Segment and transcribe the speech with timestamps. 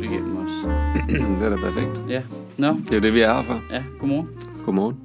[0.00, 0.52] hul igennem os.
[1.08, 2.02] det er da perfekt.
[2.08, 2.22] Ja.
[2.58, 3.60] Nå, Det er jo det, vi er her for.
[3.70, 4.28] ja, godmorgen.
[4.64, 4.96] Godmorgen.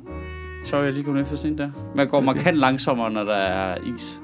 [0.65, 1.70] Sorry, jeg lige kom ned for sent der.
[1.96, 4.21] Man går markant langsommere, når der er is.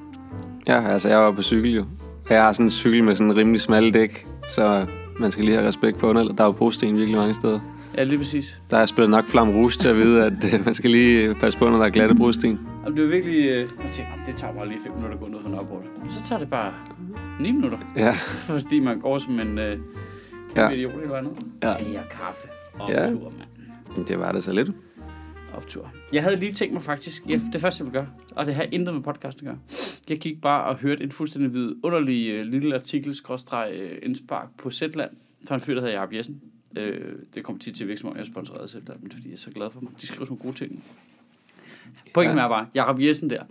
[0.68, 1.86] Ja, altså jeg var på cykel jo.
[2.30, 4.86] Jeg har sådan en cykel med sådan en rimelig smalle dæk, så
[5.20, 6.24] man skal lige have respekt for under.
[6.24, 7.60] Der er jo brosten virkelig mange steder.
[7.98, 8.58] Ja, lige præcis.
[8.72, 11.60] Der er spillet nok flam rouge til at vide, at øh, man skal lige passe
[11.60, 12.60] på, når der er glatte brosten.
[12.86, 13.38] Jamen, det er virkelig...
[13.46, 15.84] Øh, jeg "Jamen, det tager bare lige 5 minutter at gå ned fra Nørreport.
[16.10, 16.74] Så tager det bare
[17.40, 17.78] 9 minutter.
[17.96, 18.14] Ja,
[18.60, 19.78] Fordi man går som en øh,
[20.56, 20.62] Ja.
[20.64, 20.70] ja.
[20.70, 21.38] idiot eller andet.
[21.64, 21.70] Ja.
[21.92, 22.48] Ja, kaffe.
[22.90, 23.04] Ja.
[23.04, 23.34] Optur,
[23.96, 24.06] mand.
[24.06, 24.72] det var det så lidt.
[25.54, 25.92] Optur.
[26.14, 28.64] Jeg havde lige tænkt mig faktisk, ja, det første jeg ville gøre, og det har
[28.64, 29.58] intet med podcast at gøre.
[30.10, 34.72] Jeg gik bare og hørte en fuldstændig vidunderlig øh, lille artikel, skråstreg, øh, indspark på
[34.72, 35.12] Zetland,
[35.48, 36.42] fra en fyr, der hedder Jacob Jessen.
[36.78, 39.80] Øh, det kommer tit til virksomheden, jeg sponsorerede Zetland, fordi, jeg er så glad for
[39.80, 39.90] dem.
[40.02, 40.84] De skriver sådan nogle gode ting.
[42.14, 42.44] Pointen Ja.
[42.44, 43.44] er bare, Jacob Jessen der,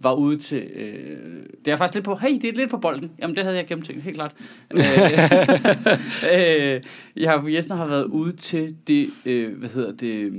[0.00, 0.62] var ude til...
[0.62, 2.14] Øh, det er faktisk lidt på...
[2.16, 3.10] Hey, det er lidt på bolden.
[3.18, 4.34] Jamen, det havde jeg gennemtænkt, helt klart.
[4.76, 6.80] øh, øh,
[7.16, 9.08] Jacob Jessen har været ude til det...
[9.26, 10.32] Øh, hvad hedder det...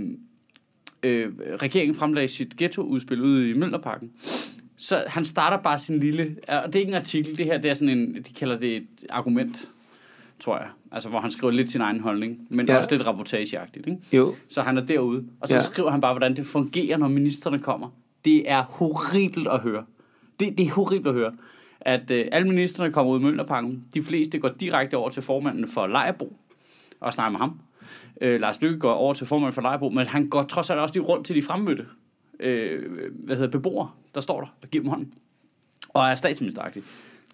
[1.04, 4.12] Øh, regeringen fremlagde sit ghetto-udspil ude i Møllerparken.
[4.78, 6.36] Så han starter bare sin lille...
[6.48, 8.16] Og det er ikke en artikel, det her det er sådan en...
[8.16, 9.68] De kalder det et argument,
[10.40, 10.68] tror jeg.
[10.92, 12.38] Altså, hvor han skriver lidt sin egen holdning.
[12.50, 12.78] Men Ja.
[12.78, 14.00] også lidt reportageagtigt, ikke?
[14.14, 14.36] Jo.
[14.50, 15.24] Så han er derude.
[15.42, 15.62] Og så ja.
[15.62, 17.90] skriver han bare, hvordan det fungerer, når ministerne kommer.
[18.30, 19.86] Det er horribelt at høre.
[20.40, 21.34] Det, det er horribelt at høre.
[21.82, 23.86] At øh, alle ministerne kommer ud i Møllerparken.
[23.94, 26.34] De fleste går direkte over til formanden for Lejerbo
[27.00, 27.60] og snakker med ham.
[28.22, 30.94] Øh, Lars Lykke går over til formanden for Lejerbo, men han går trods alt også
[30.94, 31.86] lige rundt til de fremmødte
[32.40, 35.14] øh, hvad hedder, beboere, der står der og giver dem hånden.
[35.90, 36.84] Og er statsministeragtig.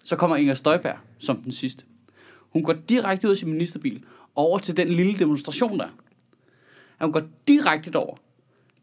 [0.02, 1.84] Så kommer Inger Støjberg som den sidste.
[2.50, 5.88] Hun går direkte ud af sin ministerbil over til den lille demonstration der.
[7.00, 8.16] Hun går direkte over.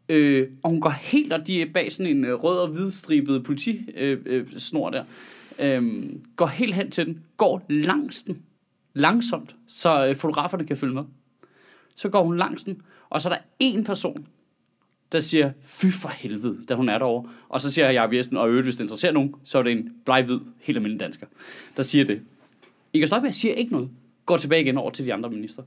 [0.08, 3.44] Øh, og hun går helt, og de er bag sådan en øh, rød og hvidstribet
[3.44, 5.04] politisnor øh, øh, snor der.
[5.58, 6.04] Øh,
[6.36, 7.24] går helt hen til den.
[7.36, 8.42] Går langs den.
[8.94, 9.54] Langsomt.
[9.66, 11.04] Så øh, fotograferne kan følge med.
[11.96, 12.82] Så går hun langs den.
[13.10, 14.26] Og så er der en person,
[15.12, 17.30] der siger, fy for helvede, da hun er derovre.
[17.48, 19.92] Og så siger Jacob Jessen, og øvrigt, hvis det interesserer nogen, så er det en
[20.04, 21.26] bleg-hvid, helt almindelig dansker,
[21.76, 22.20] der siger det.
[22.92, 23.90] Inger Støjberg siger ikke noget.
[24.26, 25.62] Går tilbage igen over til de andre minister.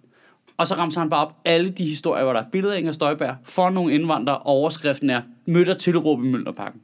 [0.57, 2.91] Og så ramser han bare op alle de historier, hvor der er billeder af Inger
[2.91, 6.81] Støjberg for nogle indvandrere, og overskriften er, møder tilråb i Møllerparken.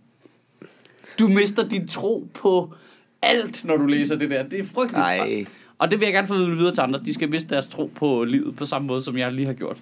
[1.19, 2.73] Du mister din tro på
[3.21, 4.43] alt, når du læser det der.
[4.43, 4.97] Det er frygteligt.
[4.97, 5.45] Nej.
[5.77, 6.99] Og det vil jeg gerne formidle videre til andre.
[7.05, 9.77] De skal miste deres tro på livet på samme måde, som jeg lige har gjort.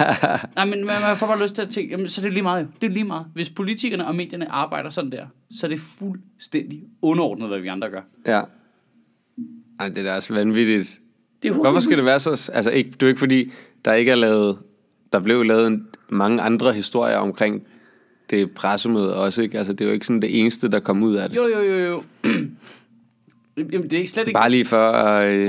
[0.56, 2.62] Nej, men man får bare lyst til at tænke, jamen, så er det lige meget
[2.62, 2.66] jo.
[2.80, 3.26] Det er lige meget.
[3.34, 7.90] Hvis politikerne og medierne arbejder sådan der, så er det fuldstændig underordnet, hvad vi andre
[7.90, 8.00] gør.
[8.26, 8.42] Ja.
[9.80, 11.00] Ej, det er da altså vanvittigt.
[11.46, 12.50] Det er Hvorfor skal det være så...
[12.54, 13.52] Altså, ikke, det er jo ikke fordi,
[13.84, 14.58] der ikke er lavet...
[15.12, 17.62] Der blev lavet en, mange andre historier omkring
[18.30, 19.58] det pressemøde også, ikke?
[19.58, 21.36] Altså, det er jo ikke sådan det eneste, der kom ud af det.
[21.36, 22.02] Jo, jo, jo, jo.
[23.72, 24.36] Jamen, det er slet ikke...
[24.36, 25.48] Bare lige for at, øh,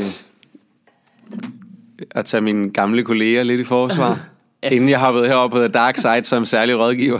[2.11, 4.19] at tage mine gamle kolleger lidt i forsvar.
[4.63, 4.69] Ja.
[4.69, 7.19] Inden jeg hoppede herover på The Dark Side som særlig rådgiver.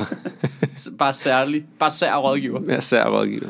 [0.99, 1.65] Bare særlig.
[1.79, 2.61] Bare sær rådgiver.
[2.69, 3.49] Er sær rådgiver.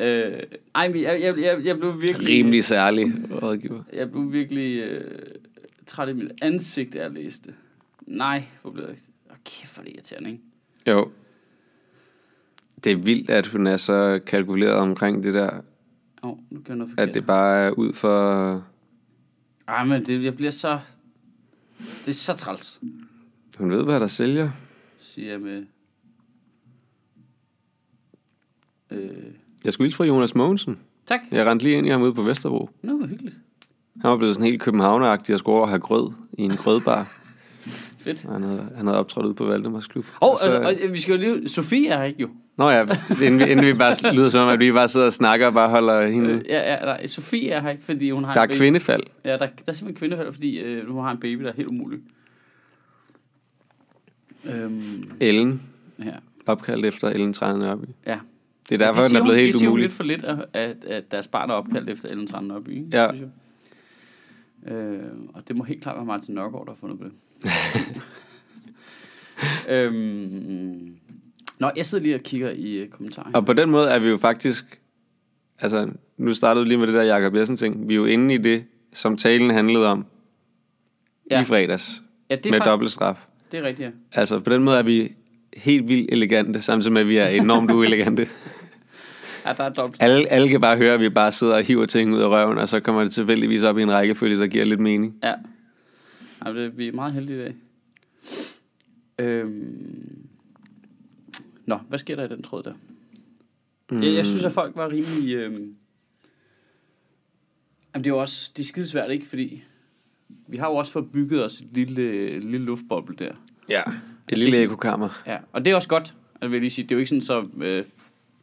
[0.00, 0.42] Øh,
[0.74, 2.28] ej, jeg, jeg, jeg, jeg blev virkelig...
[2.28, 3.06] Rimelig særlig
[3.42, 3.82] rådgiver.
[3.92, 5.18] Jeg blev virkelig øh,
[5.86, 7.54] træt i mit ansigt, da jeg læste.
[8.06, 8.96] Nej, hvor blev jeg...
[9.30, 10.42] Åh, kæft, hvor det irriterende, ikke?
[10.88, 11.10] Jo.
[12.84, 15.50] Det er vildt, at hun er så kalkuleret omkring det der,
[16.22, 17.08] Åh, oh, nu gør jeg noget forkert.
[17.08, 18.64] at det bare er ud for...
[19.68, 20.80] Ej, men det, jeg bliver så...
[21.78, 22.80] Det er så træls,
[23.58, 24.50] Hun ved, hvad der sælger.
[25.00, 25.64] siger jeg med...
[28.90, 29.32] Øh,
[29.64, 30.78] Jeg skulle hilse fra Jonas Mogensen.
[31.06, 31.20] tak.
[31.32, 32.70] Jeg rendte lige ind i ham ude på Vesterbro.
[32.82, 33.36] Nå, hvor hyggeligt.
[34.02, 37.12] Han var blevet sådan helt københavneragtig og skulle over og have grød i en grødbar.
[38.04, 38.24] Fedt.
[38.26, 40.04] Og Han havde, han havde optrådt ude på Valdemars Klub.
[40.20, 41.48] Oh, Og så- altså, og vi skal jo lige...
[41.48, 42.28] Sofie er her ikke jo.
[42.58, 42.86] Nå ja,
[43.22, 45.52] inden vi, inden vi bare lyder som om, at vi bare sidder og snakker og
[45.54, 46.30] bare holder hende.
[46.30, 48.56] Øh, ja, ja, nej, Sofie er her ikke, fordi hun har Der er baby.
[48.56, 49.02] kvindefald.
[49.24, 51.68] Ja, der, der er simpelthen kvindefald, fordi øh, hun har en baby, der er helt
[51.70, 51.98] umulig.
[54.54, 54.82] Øhm,
[55.20, 55.62] Ellen,
[56.04, 56.10] ja.
[56.46, 57.84] opkaldt efter Ellen Trane Nørby.
[58.06, 58.18] ja.
[58.68, 59.84] Det er derfor, det den er siger blevet helt det siger hun umulig.
[59.84, 62.54] lidt for lidt, at, at, at deres barn er opkaldt efter Ellen Trane?
[62.92, 63.08] Ja.
[63.08, 63.28] Synes jeg.
[64.66, 65.02] Øh,
[65.34, 67.12] og det må helt klart være Martin Nørgaard, der har fundet på det.
[69.74, 70.96] øhm,
[71.58, 73.30] nå, jeg sidder lige og kigger i uh, kommentarer.
[73.34, 74.80] Og på den måde er vi jo faktisk...
[75.60, 77.88] Altså, nu startede lige med det der Jacob Jessen ting.
[77.88, 80.06] Vi er jo inde i det, som talen handlede om
[81.30, 81.40] ja.
[81.40, 82.02] i fredags.
[82.30, 83.26] ja, det er, med faktisk, dobbeltstraf.
[83.52, 84.20] det er rigtigt, ja.
[84.20, 85.12] Altså, på den måde er vi
[85.56, 88.28] helt vildt elegante, samtidig med, at vi er enormt uelegante.
[89.44, 90.02] ja der er dobbelt.
[90.02, 92.58] Alle, alle kan bare høre, at vi bare sidder og hiver ting ud af røven,
[92.58, 95.18] og så kommer det tilfældigvis op i en rækkefølge, der giver lidt mening.
[95.22, 95.34] Ja.
[96.46, 97.54] ja det, vi er meget heldige i dag.
[99.18, 100.28] Øhm.
[101.66, 102.72] Nå, hvad sker der i den tråd der?
[103.90, 104.02] Mm.
[104.02, 105.34] Jeg, jeg synes, at folk var rimelig...
[105.34, 105.74] Øhm...
[107.94, 108.52] Jamen, det er jo også...
[108.56, 109.26] Det er skidesvært, ikke?
[109.26, 109.62] Fordi...
[110.46, 113.32] Vi har jo også fået bygget os et lille, lille luftboble der.
[113.68, 113.82] Ja.
[114.28, 115.22] Et lille ekokammer.
[115.26, 116.82] Ja, og det er også godt, jeg vil lige sige.
[116.82, 117.84] Det er jo ikke sådan, så øh,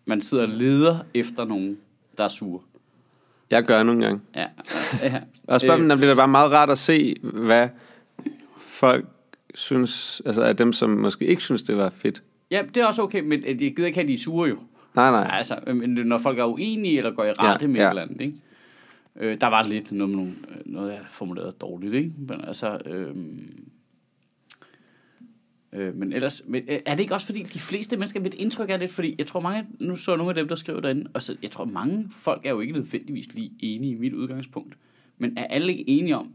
[0.09, 1.77] man sidder og leder efter nogen,
[2.17, 2.61] der er sure.
[3.51, 4.21] Jeg gør nogle gange.
[4.35, 4.45] Ja,
[5.03, 5.19] ja.
[5.47, 7.69] Og spørg, Øh, øh, bliver det bare meget rart at se, hvad
[8.57, 9.05] folk
[9.55, 12.23] synes, altså af dem, som måske ikke synes, det var fedt.
[12.51, 14.57] ja, det er også okay, men øh, jeg gider ikke have, de sure jo.
[14.95, 15.27] Nej, nej.
[15.37, 17.85] Altså, men når folk er uenige, eller går i rette Ja, med ja.
[17.85, 18.33] et eller andet, ikke?
[19.19, 20.25] Øh, der var lidt noget, øh,
[20.65, 22.11] noget jeg formulerede dårligt, ikke?
[22.17, 22.77] Men altså...
[22.85, 23.15] Øh,
[25.73, 28.69] øh, men ellers, men øh, er det ikke også fordi, de fleste mennesker, mit indtryk
[28.69, 31.21] er lidt, fordi jeg tror mange, nu så nogle af dem, der skriver derinde, og
[31.21, 34.77] så, jeg tror mange folk er jo ikke nødvendigvis lige enige i mit udgangspunkt,
[35.17, 36.33] men er alle ikke enige om,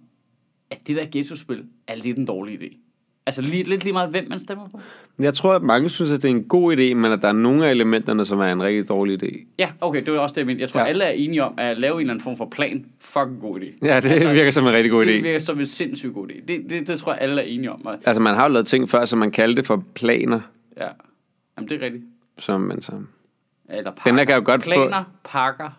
[0.70, 2.76] at det der ghetto-spil er lidt en dårlig idé?
[3.26, 4.80] Altså lige, lidt lige meget, hvem man stemmer på?
[5.18, 7.32] Jeg tror, at mange synes, at det er en god idé, men at der er
[7.32, 9.46] nogle af elementerne, som er en rigtig dårlig idé.
[9.58, 10.60] Ja, okay, det var også det, jeg mente.
[10.60, 10.86] Jeg tror, ja.
[10.86, 12.86] Alle er enige om at lave en eller anden form for plan.
[13.00, 13.72] Fucking god idé.
[13.82, 15.22] Ja, det altså, virker som en rigtig god Det idé.
[15.22, 16.44] virker som en sindssygt god idé.
[16.48, 17.88] Det, det, det tror jeg, alle er enige om.
[18.06, 20.40] Altså, man har jo lavet ting før, som man kaldte det for planer,
[20.76, 20.86] ja,
[21.56, 22.04] Jamen, det er rigtigt.
[22.38, 23.08] som man som...
[23.70, 24.10] Eller pakker.
[24.10, 25.70] Den der kan jo godt få- Planer, pakker,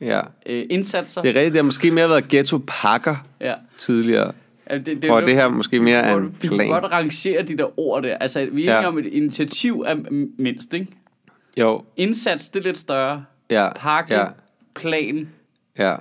[0.00, 0.20] Ja.
[0.46, 1.22] øh, indsatser.
[1.22, 3.54] Det er rigtigt, det har måske mere været ghetto-pakker ja.
[3.78, 4.32] tidligere.
[4.70, 6.68] Ja, det, Og det her måske mere er hvor en du- Vi kan plan.
[6.68, 8.18] godt rangere de der ord der.
[8.18, 8.86] Altså, vi er Ja.
[8.86, 9.94] om, at et initiativ er
[10.38, 10.86] mindst, ikke?
[11.60, 13.24] Jo, Indsats, det er lidt større.
[13.50, 13.68] ja.
[13.76, 14.26] Pakke, Ja,
[14.74, 15.28] plan.
[15.78, 15.96] ja.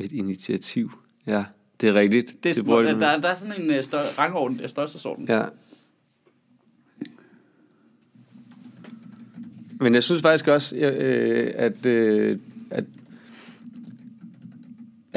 [0.00, 0.92] Et initiativ.
[1.26, 1.44] Ja,
[1.80, 2.44] det er rigtigt.
[2.44, 5.26] Det det bruger der, de- der, der er sådan en uh, større, rangorden, uh, størrelsesorden.
[5.28, 5.42] Ja.
[9.80, 12.38] Men jeg synes faktisk også, øh, at, øh,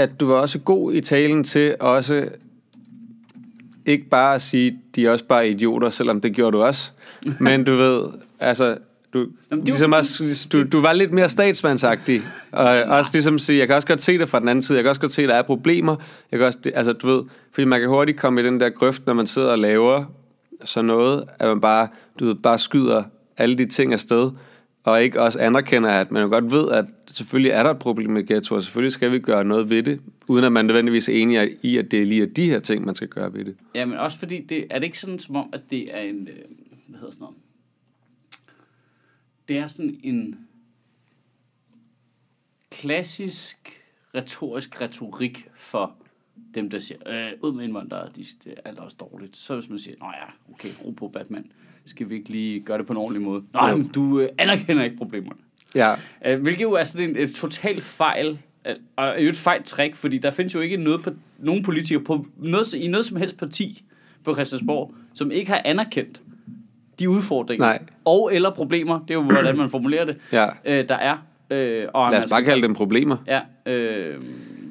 [0.02, 2.30] at, du var også god i talen til også
[3.86, 6.92] ikke bare at sige, de er også bare idioter, selvom det gjorde du også.
[7.40, 8.04] Men du ved,
[8.40, 8.78] altså,
[9.14, 12.22] du, Jamen, ligesom også, du, du var lidt mere statsmandsagtig.
[12.52, 14.78] Og også ligesom sige, jeg kan også godt se det fra den anden side.
[14.78, 15.96] Jeg kan også godt se, at der er problemer.
[16.32, 19.06] Jeg kan også, altså, du ved, fordi man kan hurtigt komme i den der grøft,
[19.06, 20.04] når man sidder og laver
[20.66, 21.88] sådan noget, at man bare,
[22.20, 23.04] du ved, bare skyder
[23.38, 24.32] alle de ting afsted,
[24.84, 28.10] og ikke også anerkender, at man jo godt ved, at selvfølgelig er der et problem
[28.10, 31.14] med ghetto, og selvfølgelig skal vi gøre noget ved det, uden at man nødvendigvis er
[31.14, 33.56] enig i, at det er lige de her ting, man skal gøre ved det.
[33.76, 36.28] Ja, men også fordi, det, er det ikke sådan som om, at det er en,
[36.28, 36.36] øh,
[36.88, 37.38] hvad hedder sådan noget,
[39.48, 40.48] det er sådan en
[42.72, 43.82] klassisk
[44.16, 45.96] retorisk retorik for
[46.54, 49.38] dem, der siger, øh, ud med indvandrere, de, det er alt også dårligt.
[49.38, 51.52] Så hvis man siger, nå ja, okay, ro på Batman,
[51.86, 53.44] skal vi ikke lige gøre det på en ordentlig måde?
[53.54, 55.40] Nej, men du øh, anerkender ikke problemerne.
[55.76, 55.94] Ja,
[56.26, 58.38] Øh, hvilket jo er sådan en, et total fejl,
[58.68, 61.64] øh, og er jo et fejl trick, fordi der findes jo ikke noget på, nogen
[61.64, 63.84] politikere på noget, i noget som helst parti
[64.24, 66.22] på Christiansborg, som ikke har anerkendt
[67.00, 67.80] de udfordringer Nej.
[68.06, 70.48] og eller problemer, det er jo hvordan man formulerer det, ja.
[70.66, 71.18] øh, der er.
[71.52, 73.18] Øh, og Lad os bare kalde dem problemer.
[73.28, 73.42] Ja,
[73.72, 74.22] øh,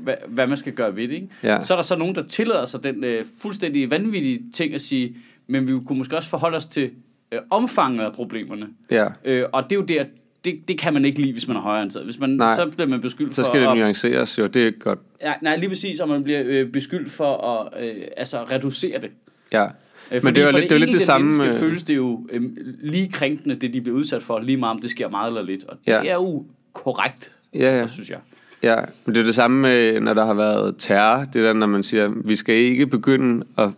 [0.03, 1.19] hvad, hvad man skal gøre ved det.
[1.19, 1.29] Ikke?
[1.43, 1.61] Ja.
[1.61, 5.17] Så er der så nogen, der tillader sig den øh, fuldstændig vanvittige ting at sige,
[5.51, 6.91] men vi kunne måske også forholde os til
[7.33, 8.67] øh, omfanget af problemerne.
[8.91, 10.05] Ja, Øh, og det er jo der,
[10.45, 12.05] det, det kan man ikke lide, hvis man er højreorienteret.
[12.07, 12.57] Hvis man, Nej.
[12.57, 14.99] så bliver man beskyldt så for skal det at, nuanceres jo, det er godt.
[15.23, 19.11] ja, nej, lige præcis, og man bliver øh, beskyldt for at øh, altså, reducere det.
[19.53, 19.65] Ja.
[20.13, 21.27] Øh, Men det er jo lidt det, lidt det samme...
[21.27, 22.41] menneske øh, føles det jo øh,
[22.83, 25.65] lige krænkende, det de bliver udsat for, lige meget om det sker meget eller lidt.
[25.65, 26.05] Og det Ja.
[26.07, 27.87] er jo korrekt, Ja, ja.
[27.87, 28.19] så synes jeg.
[28.63, 31.25] Ja, men det er det samme, når der har været terror.
[31.25, 33.71] Det er der, når man siger, vi skal ikke begynde at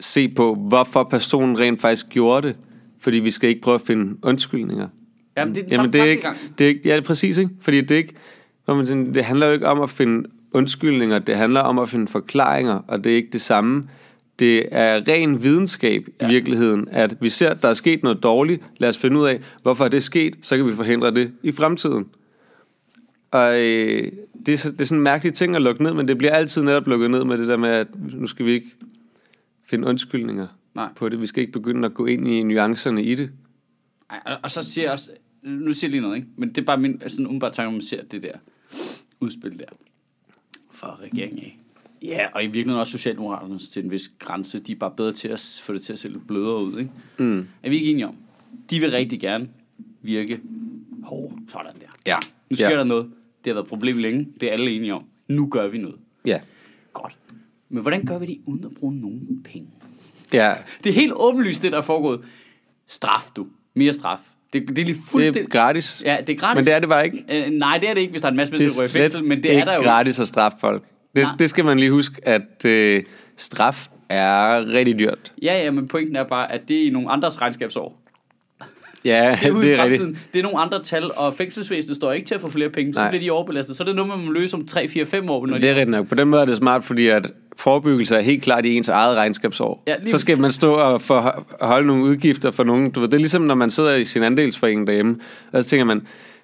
[0.00, 2.56] se på, hvorfor personen rent faktisk gjorde det.
[3.00, 4.88] Fordi vi skal ikke prøve at finde undskyldninger.
[5.36, 7.38] Jamen, det er den Jamen, det er ikke, det er ikke, ja, det er præcis,
[7.38, 7.50] ikke?
[7.60, 8.14] Fordi det er ikke,
[8.68, 12.06] man siger, det handler jo ikke om at finde undskyldninger, det handler om at finde
[12.06, 13.84] forklaringer, og det er ikke det samme.
[14.38, 16.26] Det er ren videnskab ja.
[16.26, 19.26] I virkeligheden, at vi ser, at der er sket noget dårligt, lad os finde ud
[19.26, 22.06] af, hvorfor er det sket, så kan vi forhindre det i fremtiden.
[23.30, 24.12] Og øh,
[24.46, 26.62] det, er, det er sådan en mærkelig ting at lukke ned, men det bliver altid
[26.62, 28.66] netop lukket ned med det der med, at nu skal vi ikke
[29.64, 30.92] finde undskyldninger Nej.
[30.96, 31.20] på det.
[31.20, 33.30] Vi skal ikke begynde at gå ind i nuancerne i det.
[34.10, 35.10] Ej, og- og så siger jeg også,
[35.42, 36.28] nu siger jeg lige noget, ikke?
[36.36, 38.32] men det er bare min sådan umiddelbart tanke, når man ser det der
[39.20, 39.64] udspil der
[40.70, 41.58] fra regeringen af.
[42.02, 44.58] Ja, og i virkeligheden også Socialdemokraterne til en vis grænse.
[44.58, 46.78] De er bare bedre til at få det til at se lidt blødere ud.
[46.78, 46.90] Ikke?
[47.18, 47.46] Mm.
[47.62, 48.16] Er vi ikke enige om?
[48.70, 49.48] De vil rigtig gerne
[50.02, 50.40] virke
[51.02, 51.34] hårde.
[51.48, 51.86] Sådan der.
[52.06, 52.16] Ja.
[52.50, 52.76] Nu sker Ja.
[52.76, 53.04] der noget.
[53.44, 54.28] Det har været et problem længe.
[54.40, 55.04] Det er alle enige om.
[55.28, 55.96] Nu gør vi noget.
[56.26, 56.40] Ja.
[56.92, 57.16] Godt.
[57.70, 59.68] Men hvordan gør vi det uden at bruge nogen penge?
[60.32, 60.52] Ja,
[60.84, 62.20] Det er helt åbenlyst, det der er foregået.
[62.88, 63.46] Straf, du.
[63.76, 64.18] Mere straf.
[64.52, 65.42] Det, det er lige det fuldstændig...
[65.42, 66.02] er gratis.
[66.04, 66.56] Ja, det er gratis.
[66.56, 67.24] Men det er det bare ikke.
[67.28, 68.98] Øh, nej, det er det ikke, hvis der er en masse Det mennesker, der er
[68.98, 69.82] i fængsel, men det er der jo.
[69.82, 70.82] gratis at straffe folk.
[71.16, 71.32] Det, Nej.
[71.38, 73.02] det skal man lige huske, at øh,
[73.36, 75.32] straf er rigtig dyrt.
[75.42, 78.00] Ja, ja, men pointen er bare, at det er i nogle andres regnskabsår.
[79.04, 80.26] Ja, Det er, det er rigtigt.
[80.32, 82.94] Det er nogle andre tal, og fængselsvæsenet står ikke til at få flere penge.
[82.94, 83.10] Så Nej.
[83.10, 83.76] bliver de overbelastet.
[83.76, 85.46] Så er det noget, man må løse om 3, 4, 5 år.
[85.46, 85.68] Når Det de...
[85.68, 86.08] er rigtigt nok.
[86.08, 89.16] På den måde er det smart, fordi at forebyggelse er helt klart i ens eget
[89.16, 89.82] regnskabsår.
[89.86, 92.90] Ja, så skal man stå og for, holde nogle udgifter for nogen.
[92.90, 95.16] Du ved, det er ligesom, når man sidder i sin andelsforening derhjemme,
[95.52, 96.02] og så tænker man,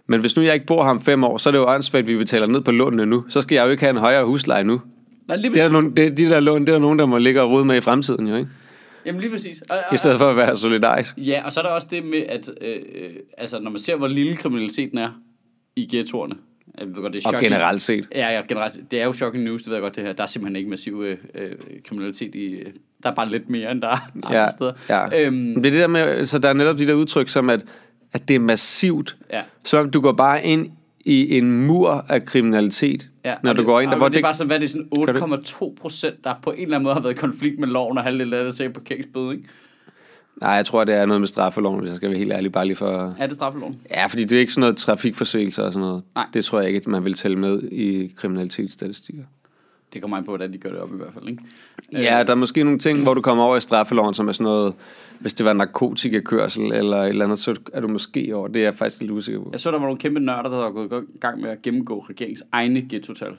[0.09, 2.03] men hvis nu jeg ikke bor her om fem år, så er det jo åndssvagt,
[2.03, 3.25] at vi betaler ned på lånene nu.
[3.29, 4.81] Så skal jeg jo ikke have en højere husleje nu.
[5.29, 7.43] Nej, lige Det er nogle, det, de der lån, det er nogen, der må ligge
[7.43, 8.51] og rode med i fremtiden, jo ikke?
[9.07, 9.63] Jamen lige præcis.
[9.71, 11.15] Og, og, I stedet for at være solidarisk.
[11.17, 13.97] Ja, og så er der også det med, at øh, øh, altså, når man ser,
[13.97, 15.11] hvor lille kriminaliteten er
[15.77, 16.35] i ghettoerne.
[16.79, 17.53] Jeg ved godt, det er Og shocking.
[17.53, 18.09] generelt set.
[18.15, 18.79] Ja, ja, generelt.
[18.91, 20.13] Det er jo shocking news, det ved jeg godt det her.
[20.13, 21.53] Der er simpelthen ikke massiv øh, øh,
[21.89, 22.45] kriminalitet i...
[22.47, 22.67] øh,
[23.03, 24.73] Der er bare lidt mere, end der er andre Ja, steder.
[24.89, 25.21] ja.
[25.27, 27.65] Øhm, Det er det der med, så der er netop de der udtryk som, at,
[28.13, 29.17] at det er massivt.
[29.33, 29.43] ja.
[29.65, 30.71] Så du går bare ind
[31.07, 34.19] i en mur af kriminalitet, Ja, når du det, går ind der, hvor det er
[34.19, 36.95] det, bare sådan, hvad er det sådan 8,2 procent, der på en eller anden måde
[36.95, 39.49] har været i konflikt med loven, og halvdelen af det sagde parkeringsbøde, ikke?
[40.41, 42.67] Nej, jeg tror, det er noget med straffeloven, hvis jeg skal være helt ærlig, bare
[42.67, 43.15] lige for...
[43.19, 43.81] Er det straffeloven?
[43.91, 46.03] Ja, fordi det er ikke sådan noget trafikforseelser og sådan noget.
[46.15, 46.27] Nej.
[46.35, 49.23] Det tror jeg ikke, at man vil tælle med i kriminalitetsstatistikker.
[49.93, 51.43] Det kommer an på, hvordan de gør det op i hvert fald, ikke?
[51.93, 54.45] Ja, der er måske nogle ting, hvor du kommer over i straffeloven, som er sådan
[54.45, 54.75] noget,
[55.21, 58.49] hvis det var narkotikakørsel eller et eller andet, så er du måske over.
[58.49, 59.49] Det er jeg faktisk lidt usikker på.
[59.53, 61.99] Jeg så, der var nogle kæmpe nørder, der var gået i gang med at gennemgå
[61.99, 63.37] regeringens egne ghetto-tal.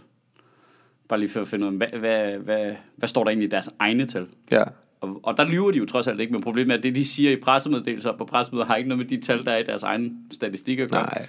[1.07, 3.49] Bare lige for at finde ud af, hvad, hvad, hvad, hvad står der egentlig i
[3.49, 4.27] deres egne tal?
[4.51, 4.63] Ja.
[5.01, 7.05] Og, og der lyver de jo trods alt ikke, men problemet er, at det, de
[7.05, 9.83] siger i pressemeddelelser på pressemøder, har ikke noget med de tal, der er i deres
[9.83, 10.87] egne statistikker.
[10.87, 11.25] Nej.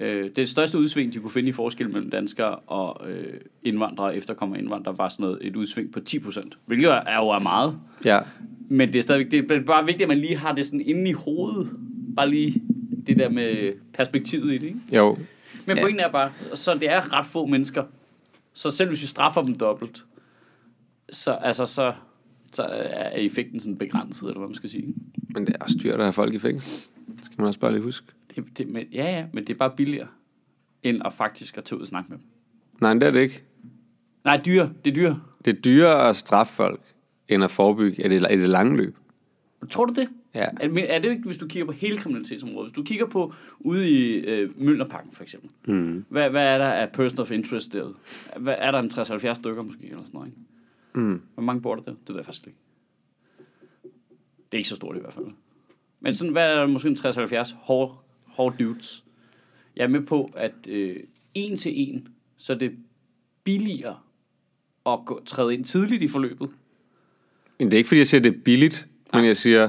[0.00, 4.56] Øh, det største udsving, de kunne finde i forskel mellem danskere og øh, indvandrere, efterkommer
[4.56, 6.58] indvandrere, var sådan noget, et udsving på 10 procent.
[6.66, 7.78] Hvilket er jo er meget.
[8.04, 8.18] Ja.
[8.68, 11.10] Men det er stadigvæk, det er bare vigtigt, at man lige har det sådan inde
[11.10, 11.70] i hovedet.
[12.16, 12.62] Bare lige
[13.06, 14.78] det der med perspektivet i det, ikke?
[14.96, 15.18] Jo.
[15.66, 15.82] Men Ja.
[15.82, 17.84] pointen er bare, så det er ret få mennesker.
[18.52, 20.04] Så selv hvis vi straffer dem dobbelt,
[21.10, 21.92] så, altså, så,
[22.52, 24.94] så er effekten sådan begrænset, eller hvad man skal sige.
[25.34, 26.88] Men det er også dyrt at have folk i fængsel.
[27.16, 28.06] Det skal man også bare lige huske.
[28.36, 30.08] Det, det, men, ja, ja, men det er bare billigere,
[30.82, 32.26] end at faktisk at tage ud og snakke med dem.
[32.80, 33.42] Nej, det er det ikke.
[34.24, 34.72] Nej, dyre.
[34.84, 35.20] Det er dyre.
[35.44, 36.80] Det er dyrere at straffe folk,
[37.28, 38.96] end at forebygge i det, i det lange løb.
[39.70, 40.08] Tror du det?
[40.34, 40.46] Ja.
[40.60, 42.70] Er, men er det ikke, hvis du kigger på hele kriminalitetsområdet?
[42.70, 45.50] Hvis du kigger på ude i øh, Møllerparken for eksempel.
[45.64, 46.04] Mm.
[46.08, 47.94] Hvad, hvad er der af person of interest derude?
[48.36, 48.90] Hvad, er der en
[49.30, 49.84] 60-70 stykker måske?
[49.84, 50.40] Eller sådan noget, ikke?
[50.94, 51.22] Mm.
[51.34, 51.90] Hvor mange bor der der?
[51.90, 52.58] Det ved jeg faktisk ikke.
[54.36, 55.26] Det er ikke så stort i hvert fald.
[56.00, 57.94] Men sådan, hvad er der måske en 60-70 hårde,
[58.34, 59.04] hårde dudes?
[59.76, 60.96] Jeg er med på, at øh,
[61.34, 62.72] en til en, så er det
[63.44, 63.96] billigere
[64.86, 66.48] at gå, træde ind tidligt i forløbet.
[67.58, 69.68] Men det er ikke, fordi jeg siger, at det er billigt, men jeg siger,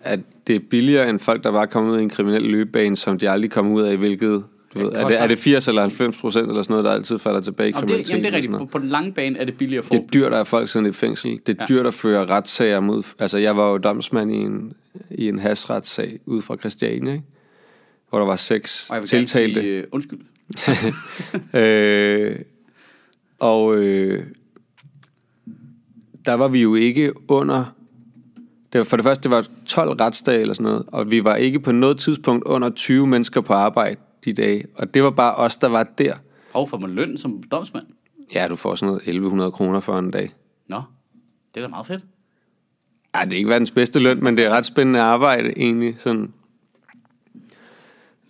[0.00, 3.18] at det er billigere end folk, der bare kommer ud i en kriminel løbebane, som
[3.18, 4.44] de aldrig kommer ud af, hvilket...
[4.74, 7.18] Du ved, er, det, er det 80 eller 90 procent eller sådan noget, der altid
[7.18, 8.10] falder tilbage i Og det, kriminalitet?
[8.10, 8.70] jamen, det er sådan rigtigt.
[8.72, 9.94] På, på den lange bane er det billigere for.
[9.94, 11.40] Det er dyrt at have folk siddende i fængsel.
[11.46, 11.66] Det er Ja.
[11.74, 13.02] dyrt at føre retssager mod...
[13.18, 14.72] Altså, jeg var jo domsmand i en,
[15.10, 17.24] i en hasretssag ude fra Christiania, ikke?
[18.10, 19.60] Hvor der var seks og jeg vil tiltalte.
[19.60, 20.20] sige, øh, undskyld.
[21.60, 22.38] øh,
[23.38, 24.26] og øh,
[26.26, 27.64] der var vi jo ikke under...
[28.72, 31.36] Det var, for det første, det var 12 retsdage eller sådan noget, og vi var
[31.36, 34.64] ikke på noget tidspunkt under 20 mennesker på arbejde de dage.
[34.74, 36.14] Og det var bare os, der var der.
[36.52, 37.86] Og får man løn som domsmand?
[38.34, 40.34] Ja, du får sådan noget 1100 kroner for en dag.
[40.68, 40.82] Nå,
[41.54, 42.04] det er da meget fedt.
[43.14, 45.94] Ej, det er ikke verdens bedste løn, men det er ret spændende arbejde egentlig.
[45.98, 46.32] Sådan.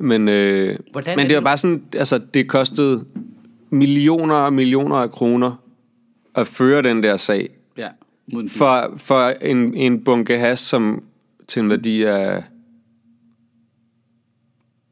[0.00, 3.04] Men, øh, Hvordan men det det var bare sådan, altså det kostede
[3.70, 5.62] millioner og millioner af kroner
[6.34, 7.48] at føre den der sag.
[7.76, 7.88] Ja.
[8.48, 11.02] For, for en, en bunke has, som
[11.48, 12.44] til en værdi af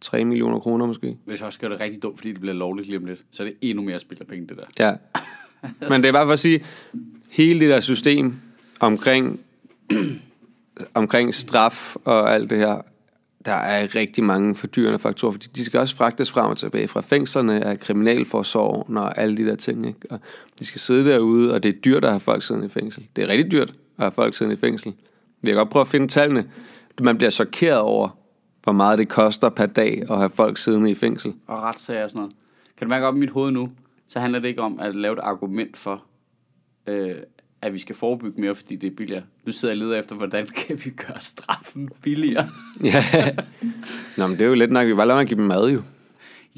[0.01, 1.17] 3 millioner kroner måske.
[1.25, 3.43] Hvis jeg også gør det rigtig dumt, fordi det bliver lovligt lige om lidt, så
[3.43, 4.87] er det endnu mere spild af penge, det der.
[4.87, 4.95] Ja.
[5.91, 6.65] Men det er bare for at sige,
[7.31, 8.35] hele det der system
[8.81, 9.41] omkring,
[10.95, 12.83] omkring straf og alt det her,
[13.49, 17.01] der er rigtig mange fordyrende faktorer, fordi de skal også fragtes frem og tilbage fra
[17.01, 19.87] fængslerne, af kriminalforsorgen og alle de der ting.
[19.87, 20.01] Ikke?
[20.11, 20.21] Og
[20.59, 23.07] de skal sidde derude, og det er dyrt at have folk siddende i fængsel.
[23.17, 24.95] Det er rigtig dyrt at have folk siddende i fængsel.
[25.43, 26.51] Vi kan godt prøve at finde tallene.
[27.01, 28.09] Man bliver chokeret over,
[28.63, 31.35] hvor meget det koster per dag at have folk siddende i fængsel.
[31.47, 32.35] Og retssager og sådan noget.
[32.77, 33.71] Kan du mærke op i mit hoved nu,
[34.09, 36.03] så handler det ikke om at lave et argument for,
[36.87, 37.15] øh,
[37.63, 39.23] at vi skal forebygge mere, fordi det er billigere.
[39.45, 42.49] Nu sidder jeg og leder efter, hvordan kan vi gøre straffen billigere?
[42.85, 43.05] Ja.
[44.17, 44.87] Nå, men det er jo lidt nok.
[44.87, 45.83] Vi bare lader give dem mad jo.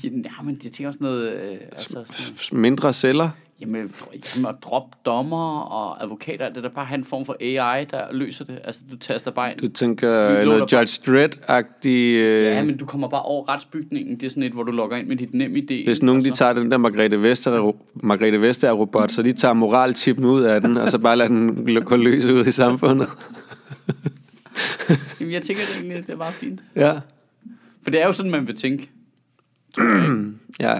[0.04, 0.10] Ja,
[0.44, 3.30] men jeg tænker også noget, øh, altså sådan, Mindre celler.
[3.60, 3.94] jamen,
[4.36, 7.84] jamen, at droppe dommer og advokater, det er da bare have en form for AI,
[7.84, 8.58] der løser det.
[8.64, 9.58] Altså, du taster bare ind.
[9.58, 11.88] Du tænker Vi øh, noget Judge Dredd-agtig...
[11.88, 14.14] Øh, Ja, men du kommer bare over retsbygningen.
[14.16, 15.84] Det er sådan et, hvor du logger ind med dit nem idé.
[15.84, 20.24] hvis nogen de tager den der Margrethe Vestager, Margrethe Vestager robot, så de tager moralchippen
[20.24, 23.08] ud af den, og så bare lader den gå løs ud i samfundet.
[25.20, 26.60] Jamen, jeg tænker det egentlig, det er meget fint.
[26.76, 26.92] Ja.
[27.82, 28.90] For det er jo sådan, man vil tænke.
[30.60, 30.74] Ja.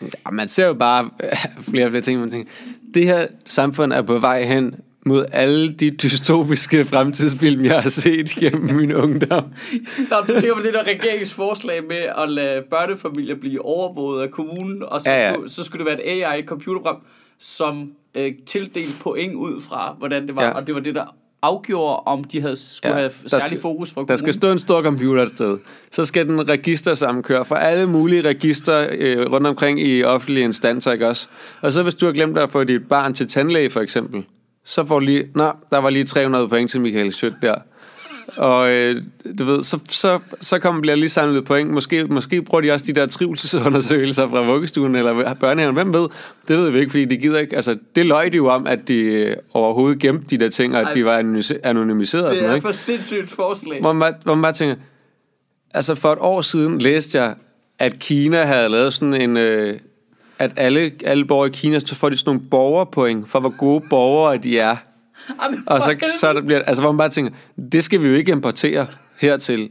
[0.00, 1.10] ja man ser jo bare
[1.70, 2.52] flere og flere ting, man tænker,
[2.94, 4.74] det her samfund er på vej hen
[5.06, 9.44] mod alle de dystopiske fremtidsfilm, jeg har set gennem min ungdom.
[10.10, 14.82] Nå, du tænker på det der regeringsforslag med at lade børnefamilier blive overvåget af kommunen,
[14.82, 15.32] og så, Ja, ja.
[15.32, 16.96] Skulle, så skulle det være et AI-computerprogram,
[17.38, 20.50] som øh, tildelte point ud fra, hvordan det var, ja.
[20.50, 21.16] og det var det, der
[21.46, 24.18] afgjorde, om de havde, skulle Ja, have der særlig skal- fokus Der kommunen.
[24.18, 25.58] skal stå en stor computer et sted.
[25.92, 30.92] Så skal den register sammenkøre for alle mulige register øh, rundt omkring i offentlige instanser,
[30.92, 31.26] ikke også?
[31.60, 34.24] Og så hvis du har glemt at få dit barn til tandlæge, for eksempel,
[34.64, 37.54] så får du lige, nå, der var lige 300 point til Michael Schødt der.
[38.36, 39.02] Og øh,
[39.38, 41.70] du ved, så, så, så kommer, bliver lige samlet point.
[41.70, 45.74] Måske, måske bruger de også de der trivselsundersøgelser fra vuggestuen eller børnehaven.
[45.74, 46.08] Hvem ved?
[46.48, 47.56] Det ved vi ikke, fordi de gider ikke.
[47.56, 50.80] Altså, det løg de jo om, at de øh, overhovedet gemte de der ting, og
[50.80, 50.92] at Ej.
[50.92, 52.52] de var anonymise- anonymiseret og det sådan noget.
[52.52, 52.68] er Ikke?
[52.68, 53.80] for sindssygt forslag.
[53.80, 54.74] Hvor man, hvor man bare tænker,
[55.74, 57.34] altså for et år siden læste jeg,
[57.78, 59.78] at Kina havde lavet sådan en, øh,
[60.38, 63.84] at alle, alle borgere i Kina, så får de sådan nogle borgerpoint for, hvor gode
[63.90, 64.76] borgere de er.
[65.66, 67.32] Og så, så der bliver, altså hvor man bare tænker,
[67.72, 68.86] det skal vi jo ikke importere
[69.18, 69.70] hertil.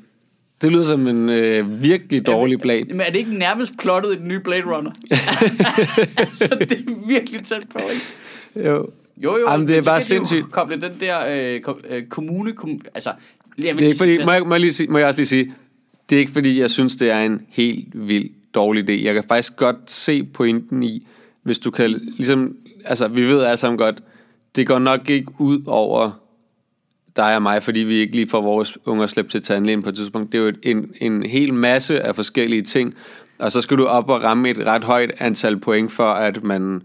[0.62, 2.88] Det lyder som en øh, virkelig dårlig plan.
[2.90, 4.92] Men er det ikke nærmest plottet i den nye Blade Runner?
[6.40, 8.70] så det er virkelig tæt på, ikke?
[8.70, 8.90] Jo.
[9.24, 9.50] Jo, jo.
[9.50, 10.52] Jamen, det er bare sindssygt.
[10.52, 12.54] koble den der øh, kom, øh, kommune...
[12.54, 13.12] Kom, altså,
[13.58, 15.20] jeg vil Det er ikke fordi, må jeg, må, jeg lige sige, må jeg også
[15.20, 15.54] lige sige,
[16.10, 19.04] det er ikke fordi, jeg synes, det er en helt vild dårlig idé.
[19.04, 21.08] Jeg kan faktisk godt se pointen i,
[21.44, 24.02] hvis du kan, ligesom, altså vi ved alle sammen godt,
[24.56, 26.12] det går nok ikke ud over
[27.16, 29.96] dig og mig, fordi vi ikke lige får vores unger slæbt til tandlægen på et
[29.96, 30.32] tidspunkt.
[30.32, 32.94] Det er jo en, en hel masse af forskellige ting,
[33.40, 36.82] og så skal du op og ramme et ret højt antal point for, at man,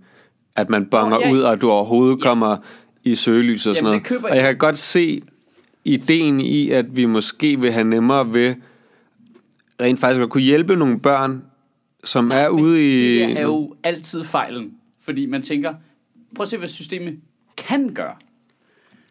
[0.56, 1.32] at man bonger Nå, ja.
[1.32, 2.56] ud, og du overhovedet kommer
[3.04, 4.24] i søgelyset og sådan Jamen, noget.
[4.24, 5.22] Og jeg kan godt se
[5.84, 8.54] ideen i, at vi måske vil have nemmere ved
[9.80, 11.42] rent faktisk at kunne hjælpe nogle børn,
[12.04, 13.18] som er ude i...
[13.18, 14.70] Det er jo altid fejlen.
[15.00, 15.74] Fordi man tænker,
[16.36, 17.18] prøv at se, hvad systemet
[17.56, 18.14] kan gøre.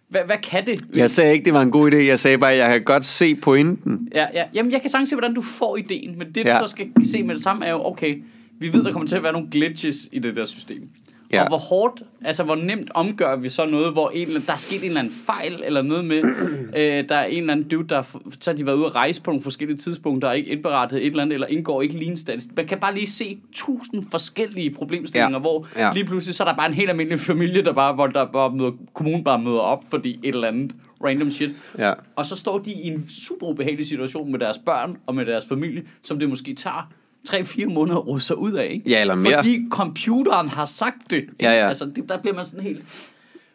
[0.09, 0.81] Hvad, hvad kan det?
[0.95, 1.95] Jeg sagde ikke, det var en god idé.
[1.95, 4.09] Jeg sagde bare, at jeg kan godt se pointen.
[4.15, 4.43] Ja, ja.
[4.53, 6.59] Jamen, jeg kan sagtens se, hvordan du får ideen, men det, Ja.
[6.61, 8.23] du så skal se med det samme, er jo, okay,
[8.59, 10.89] vi ved, der kommer til at være nogle glitches i det der system.
[11.31, 11.41] Ja.
[11.41, 14.79] Og hvor hårdt, altså hvor nemt omgør vi så noget, hvor en, der er sket
[14.81, 16.23] en eller anden fejl, eller noget med,
[16.77, 18.01] øh, der er en eller anden dude, der,
[18.39, 21.05] så har de været ude at rejse på nogle forskellige tidspunkter, og ikke indberettet et
[21.05, 22.57] eller andet, eller indgår ikke lige en statistik.
[22.57, 25.39] Man kan bare lige se tusind forskellige problemstillinger, Ja.
[25.39, 25.93] hvor Ja.
[25.93, 28.51] lige pludselig, så er der bare en helt almindelig familie, der bare, hvor der bare
[28.55, 30.71] møder, kommunen bare møder op, fordi et eller andet
[31.03, 31.49] random shit.
[31.77, 31.93] Ja.
[32.15, 35.45] Og så står de i en super ubehagelig situation med deres børn og med deres
[35.49, 36.91] familie, som det måske tager
[37.33, 38.89] 3-4 måneder rode sig ud af, ikke?
[38.89, 39.33] Ja, eller mere.
[39.33, 41.23] Fordi computeren har sagt det.
[41.41, 41.67] Ja, ja.
[41.67, 42.83] Altså, det, der bliver man sådan helt...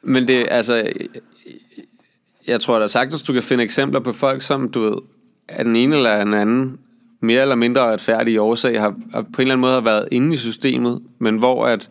[0.02, 0.92] Men det, altså...
[2.46, 4.98] Jeg tror da sagtens, du kan finde eksempler på folk, som du ved,
[5.48, 6.78] af den ene eller den anden
[7.20, 10.34] mere eller mindre retfærdige årsag, har, har på en eller anden måde har været inde
[10.34, 11.90] i systemet, men hvor at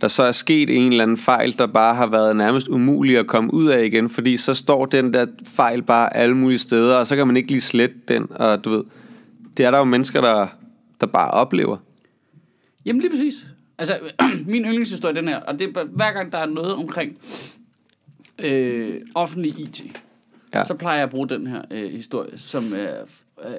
[0.00, 3.26] der så er sket en eller anden fejl, der bare har været nærmest umulig at
[3.26, 7.06] komme ud af igen, fordi så står den der fejl bare alle mulige steder, og
[7.06, 8.82] så kan man ikke lige slette den, og du ved,
[9.56, 10.46] det er der jo mennesker, der,
[11.00, 11.76] der bare oplever.
[12.84, 13.46] Jamen lige præcis.
[13.78, 14.00] Altså,
[14.46, 17.18] min yndlingshistorie den her, og det er hver gang der er noget omkring
[18.38, 20.58] øh, offentlig IT, Ja.
[20.58, 20.64] ja.
[20.64, 23.00] så plejer jeg at bruge den her øh, historie, som er
[23.44, 23.52] øh,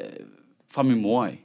[0.69, 1.41] fra min mor af.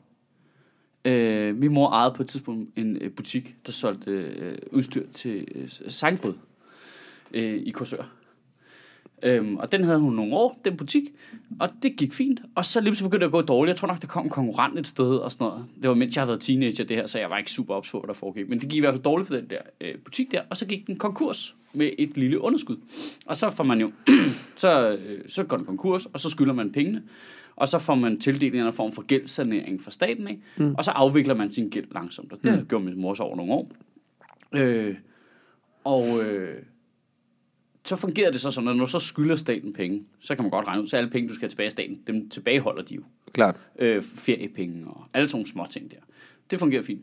[1.04, 5.48] Øh, min mor ejede på et tidspunkt en øh, butik, der solgte øh, udstyr til
[5.54, 6.34] øh, sejlbåd
[7.34, 8.04] øh, i Korsør.
[9.22, 11.02] Øhm, og den havde hun nogle år, den butik,
[11.60, 12.40] og det gik fint.
[12.54, 13.68] Og så lige så begyndte det at gå dårligt.
[13.68, 15.64] Jeg tror nok, der kom en konkurrent et sted og sådan noget.
[15.82, 17.90] Det var mens jeg havde været teenager, det her, så jeg var ikke super ops
[17.90, 18.48] på, hvad der foregik.
[18.48, 20.66] Men det gik i hvert fald dårligt for den der øh, butik der, og så
[20.66, 22.76] gik den konkurs med et lille underskud.
[23.26, 23.92] Og så får man jo,
[24.56, 27.02] så, øh, så går den konkurs, og så skylder man pengene.
[27.56, 30.42] Og så får man tildelt en eller anden form for gældssanering fra staten, ikke?
[30.56, 30.74] Mm.
[30.74, 32.32] og så afvikler man sin gæld langsomt.
[32.32, 32.66] Og det mm.
[32.66, 33.68] gjorde min mor så over nogle år.
[34.52, 34.94] Øh,
[35.84, 36.56] og øh,
[37.90, 40.66] så fungerer det så sådan, at når så skylder staten penge, så kan man godt
[40.66, 43.00] regne ud, så alle penge, du skal have tilbage af staten, dem tilbageholder de jo.
[43.32, 43.56] Klart.
[43.78, 45.96] Øh, feriepenge og alle sådan små ting der.
[46.50, 47.00] Det fungerer fint.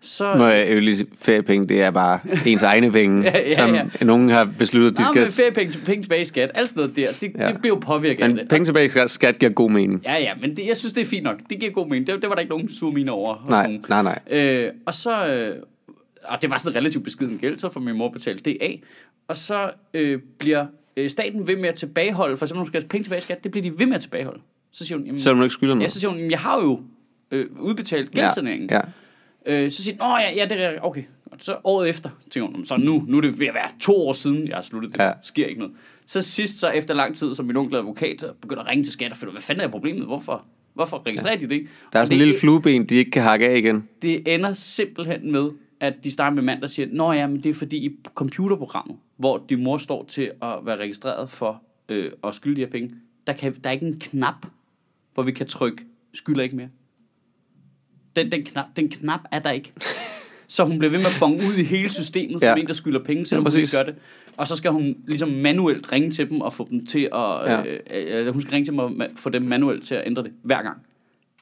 [0.00, 3.54] Så, Må jeg jo lige sige, feriepenge, det er bare ens egne penge, Ja, ja,
[3.54, 3.84] som ja.
[4.02, 5.20] nogen har besluttet, de Nej, skal...
[5.22, 7.46] men feriepenge, penge tilbage i skat, alt sådan noget der, det, Ja.
[7.52, 8.48] det bliver jo påvirket af Men det.
[8.48, 10.02] penge tilbage i skat, skat giver god mening.
[10.04, 11.36] Ja, ja, men det, jeg synes, det er fint nok.
[11.50, 12.06] Det giver god mening.
[12.06, 13.44] Det, det var der ikke nogen sure mine over.
[13.48, 13.84] Nej, nogen.
[13.88, 14.18] nej, nej.
[14.38, 15.26] Øh, og så...
[15.26, 15.56] Øh,
[16.28, 18.82] og det var sådan en relativt beskeden gæld, så får min mor betalt det af.
[19.28, 22.80] Og så øh, bliver øh, staten ved med at tilbageholde, for eksempel når du skal
[22.82, 24.40] have penge tilbage i skat, det bliver de ved med at tilbageholde.
[24.72, 25.92] Så siger hun, jamen, Selvom du ikke skylder ja, noget.
[25.92, 26.82] så siger hun, jamen, jeg har jo
[27.30, 28.70] øh, udbetalt gældsaneringen.
[28.70, 28.80] Ja,
[29.46, 29.62] ja.
[29.62, 31.02] Øh, så siger hun, åh ja, ja, det er okay.
[31.26, 34.08] Og så året efter, tænker hun, så nu, nu er det ved at være to
[34.08, 34.98] år siden, jeg har sluttet det.
[34.98, 35.06] Ja.
[35.06, 35.12] Ja.
[35.22, 35.74] sker ikke noget.
[36.06, 39.12] Så sidst, så efter lang tid, som min onkel advokat, begynder at ringe til skat
[39.12, 40.06] og af, hvad fanden er problemet?
[40.06, 41.40] Hvorfor, hvorfor registrerer ja.
[41.40, 41.68] de det ikke?
[41.92, 43.88] Der er Og sådan en lille flueben, de ikke kan hakke af igen.
[44.02, 47.50] det ender simpelthen med, at de starter med mand, der siger, Nå ja, men det
[47.50, 52.34] er fordi i computerprogrammet, hvor din mor står til at være registreret for øh, at
[52.34, 52.90] skylde de her penge,
[53.26, 54.46] der, kan, der er ikke en knap,
[55.14, 56.68] hvor vi kan trykke, skylder ikke mere.
[58.16, 59.72] Den, den, knap, den knap er der ikke.
[60.50, 62.60] Så hun bliver ved med at bonge ud i hele systemet, som Ja.
[62.60, 63.94] en, der skylder penge, selvom Ja, hun ikke gør det.
[64.36, 67.20] Og så skal hun ligesom manuelt ringe til dem og få dem til at...
[67.46, 67.62] Ja.
[67.64, 70.32] Øh, øh, hun skal ringe til dem og få dem manuelt til at ændre det
[70.42, 70.76] hver gang.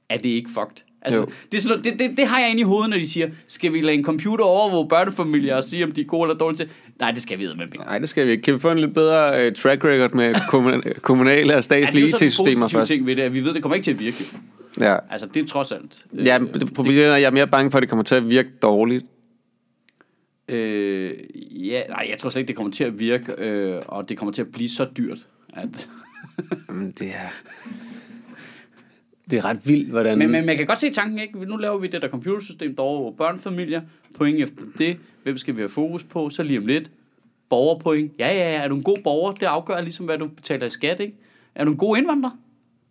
[0.09, 0.85] Er det ikke fucked?
[1.02, 1.26] Altså, Jo.
[1.52, 3.72] det, er sådan, det, det, det har jeg inde i hovedet, når de siger, skal
[3.72, 6.68] vi lade en computer overvåge børnefamilier og sige, om de er gode eller dårlige til?
[7.00, 7.68] Nej, det skal vi med mig.
[7.76, 8.42] Nej, det skal vi ikke.
[8.42, 12.02] Kan vi få en lidt bedre uh, track record med kommun- kommunale og Ja, statslige
[12.02, 12.88] en IT-systemer først?
[12.92, 14.24] ting ved det, at vi ved, det kommer ikke til at virke.
[14.80, 14.96] Ja.
[15.11, 16.04] Altså, det er trods alt.
[16.12, 18.02] øh, Ja, men det problemet er, at jeg er mere bange for, at det kommer
[18.02, 19.04] til at virke dårligt.
[20.48, 21.12] Øh,
[21.68, 24.32] ja, nej, jeg tror slet ikke, det kommer til at virke, øh, og det kommer
[24.32, 25.18] til at blive så dyrt,
[25.56, 25.88] at...
[26.98, 27.28] Det er...
[29.30, 30.18] Det er ret vildt, hvordan...
[30.18, 31.44] Men, men man kan godt se tanken, ikke?
[31.44, 33.80] Nu laver vi det der computersystem, der overvåger børnefamilier,
[34.16, 36.90] point efter det, hvem skal vi have fokus på, så lige om lidt,
[37.50, 38.12] borgerpoint.
[38.18, 40.70] Ja, ja, ja, er du en god borger, det afgør ligesom, hvad du betaler i
[40.70, 41.14] skat, ikke?
[41.54, 42.30] Er du en god indvandrer?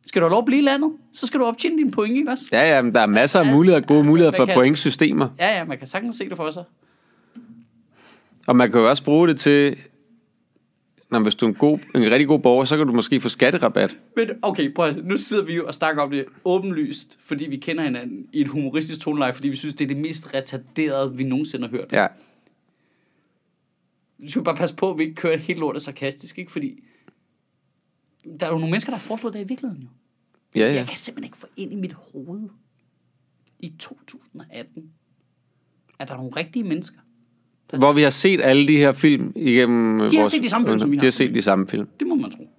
[0.07, 0.91] Skal du have lov at blive i landet?
[1.13, 2.45] Så skal du optjene dine point, ikke også?
[2.51, 5.29] Ja, ja, men der er masser af muligheder, gode altså, muligheder for kan- pointsystemer.
[5.39, 6.63] Ja, ja, man kan sagtens se det for sig.
[8.47, 9.77] Og man kan jo også bruge det til...
[11.11, 13.29] Når hvis du er en, god, en rigtig god borger, så kan du måske få
[13.29, 13.97] skatterabat.
[14.15, 17.57] Men okay, prøv at, nu sidder vi jo og snakker om det åbenlyst, fordi vi
[17.57, 21.23] kender hinanden i et humoristisk toneleje, fordi vi synes, det er det mest retarderede, vi
[21.23, 21.93] nogensinde har hørt.
[21.93, 22.07] Ja.
[24.17, 26.51] Vi skal bare passe på, at vi ikke kører helt lortet sarkastisk, ikke?
[26.51, 26.83] Fordi
[28.39, 29.89] der er jo nogle mennesker, der har foreslået det i virkeligheden jo.
[30.55, 30.73] Ja, Ja.
[30.73, 32.49] Jeg kan simpelthen ikke få ind i mit hoved
[33.59, 34.91] i 2018,
[35.99, 36.99] at der er nogle rigtige mennesker.
[37.73, 40.09] Hvor vi har set alle de her film igennem...
[40.09, 41.05] De har set de samme film, som vi De har.
[41.05, 41.87] har set de samme film.
[41.99, 42.49] Det må man tro.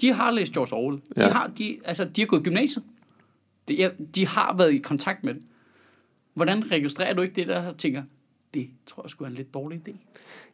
[0.00, 0.96] De har læst George Orwell.
[1.16, 1.28] De, Ja.
[1.28, 2.84] har, de, altså, de har gået i gymnasiet.
[3.68, 5.42] De, de har været i kontakt med det.
[6.34, 8.02] Hvordan registrerer du ikke det der tænker,
[8.54, 9.92] det tror jeg skulle er en lidt dårlig idé?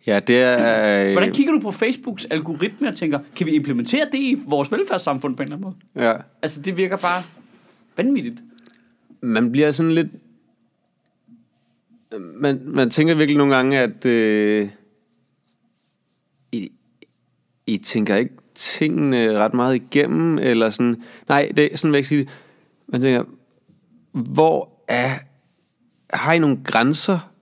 [0.07, 1.13] Ja, det er...
[1.13, 5.37] Hvordan kigger du på Facebooks algoritme og tænker, kan vi implementere det i vores velfærdssamfund
[5.37, 6.07] på en eller anden måde?
[6.07, 6.17] Ja.
[6.43, 7.23] Altså, det virker bare
[7.97, 8.37] vanvittigt.
[9.23, 10.09] Man bliver sådan lidt...
[12.17, 14.07] Man, man tænker virkelig nogle gange, at...
[14.07, 14.69] Øh,
[16.53, 16.73] I,
[17.67, 21.03] I tænker ikke tingene ret meget igennem, eller sådan...
[21.29, 22.29] Nej, det er sådan, vil jeg sige det.
[22.89, 23.25] Man tænker,
[24.13, 25.11] hvor er...
[26.13, 27.33] Har I nogle grænser?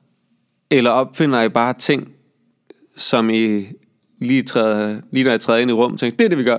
[0.71, 2.15] Eller opfinder I bare ting,
[2.97, 3.67] som I
[4.19, 6.59] lige, træder, lige når I træder ind i rum, tænker, det er det, vi gør?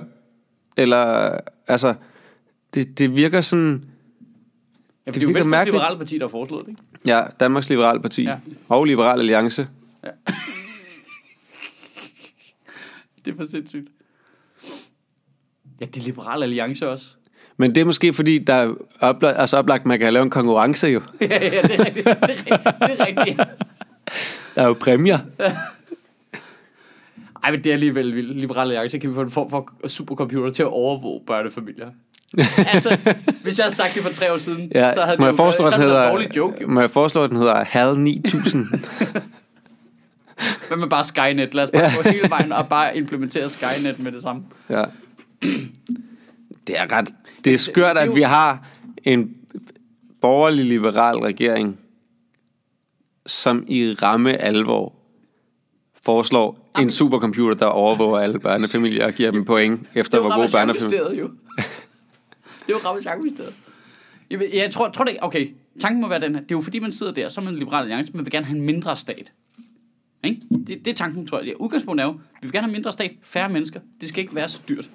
[0.76, 1.30] Eller,
[1.68, 1.94] altså,
[2.74, 3.87] det, det virker sådan...
[5.08, 5.74] Ja, Det for det er jo Venstres mærkeligt.
[5.74, 6.82] Liberale Parti, der har foreslået det, ikke?
[7.06, 8.30] Ja, Danmarks Liberale Parti ja.
[8.30, 8.38] Ja.
[8.68, 9.68] og Liberal Alliance.
[13.24, 13.88] Det er for sindssygt.
[15.80, 17.16] Ja, det er Liberale Alliance også.
[17.56, 20.86] Men det er måske fordi, der er oplagt, altså oplagt, man kan lave en konkurrence
[20.86, 21.02] jo.
[21.20, 22.06] ja, ja, det er rigtigt.
[22.06, 22.16] Det
[22.46, 22.70] er.
[22.86, 23.36] Det er rigtigt.
[24.54, 25.18] Der er jo præmier.
[27.44, 28.36] Ej, men det er alligevel vildt.
[28.36, 31.90] Liberale Alliance kan vi få en form for supercomputer til at overvåge børnefamilier.
[32.72, 32.98] Altså,
[33.42, 35.64] hvis jeg havde sagt det for tre år siden, Ja, så havde det jo foreslå,
[35.64, 36.56] været, den hedder, en dårlig joke.
[36.62, 36.68] Jo.
[36.68, 38.66] må jeg foreslå, at den hedder HAL 9000?
[40.68, 41.54] Hvad med bare Skynet?
[41.54, 44.42] Lad os bare gå hele vejen og bare implementere Skynet med det samme.
[44.70, 44.84] ja.
[46.66, 47.08] Det er ret...
[47.44, 48.66] Det er skørt, at vi har
[49.04, 49.30] en
[50.22, 51.78] borgerlig liberal regering,
[53.26, 54.92] som i ramme alvor
[56.04, 61.12] foreslår en supercomputer, der overvåger alle børnefamilier og giver dem point efter, hvor gode børnefamilier.
[61.14, 61.30] Jo
[62.68, 63.54] det var Ramasjang-ministeriet.
[64.30, 65.22] Jeg, ved- jeg tror, tror det ikke.
[65.24, 65.48] Okay,
[65.80, 66.42] tanken må være den her.
[66.42, 68.56] Det er jo fordi, man sidder der, som en liberal alliance, man vil gerne have
[68.58, 69.32] en mindre stat.
[70.24, 70.40] Ikke?
[70.50, 71.46] Det, det er tanken, tror jeg.
[71.46, 73.80] Ja, udgangspunktet er jo, vi vil gerne have mindre stat, færre mennesker.
[74.00, 74.90] Det skal ikke være så dyrt.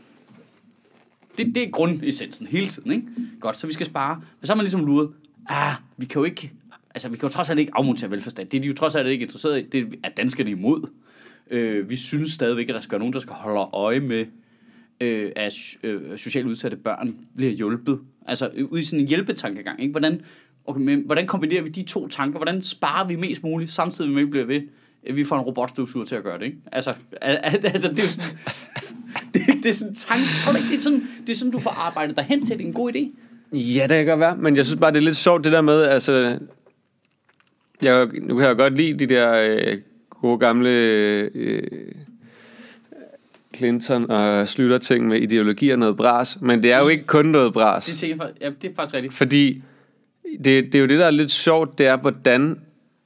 [1.37, 3.03] Det, det er grundessensen hele tiden, ikke?
[3.39, 4.15] Godt, så vi skal spare.
[4.15, 5.09] Men så har man ligesom luret,
[5.49, 6.51] ah, vi kan jo ikke,
[6.95, 8.51] altså vi kan jo trods alt ikke afmontere velfærdsstat.
[8.51, 10.89] Det er de jo trods alt ikke interesseret i, det er danskerne imod.
[11.51, 14.25] Øh, vi synes stadigvæk, at der skal være nogen, der skal holde øje med,
[15.01, 15.53] øh, at
[15.83, 17.99] øh, socialt udsatte børn bliver hjulpet.
[18.27, 19.91] Altså øh, ud i sådan en hjælpetankegang, ikke?
[19.91, 20.21] Hvordan,
[20.65, 22.39] okay, men, hvordan kombinerer vi de to tanker?
[22.39, 24.61] Hvordan sparer vi mest muligt, samtidig med, at vi bliver ved,
[25.07, 26.57] at vi får en robotstøvsuger til at gøre det, ikke?
[26.71, 28.37] Altså, al- al- altså det er jo sådan...
[29.33, 30.25] det, det er sådan en tanke.
[30.43, 32.57] Tror du ikke, det er sådan, det er sådan, du får arbejdet dig hen til?
[32.57, 33.09] Det er en god idé.
[33.57, 35.61] Ja, det kan godt være, men jeg synes bare, det er lidt sjovt det der
[35.61, 36.39] med, altså...
[37.81, 39.77] Jeg, nu kan jeg godt lide de der øh,
[40.09, 41.91] gode gamle øh,
[43.55, 47.25] Clinton og Slytter ting med ideologi og noget bras, men det er jo ikke kun
[47.25, 47.85] noget bras.
[47.85, 49.13] Det, tænker jeg, ja, det er faktisk rigtigt.
[49.13, 49.61] Fordi
[50.37, 52.59] det, det er jo det, der er lidt sjovt, det er, hvordan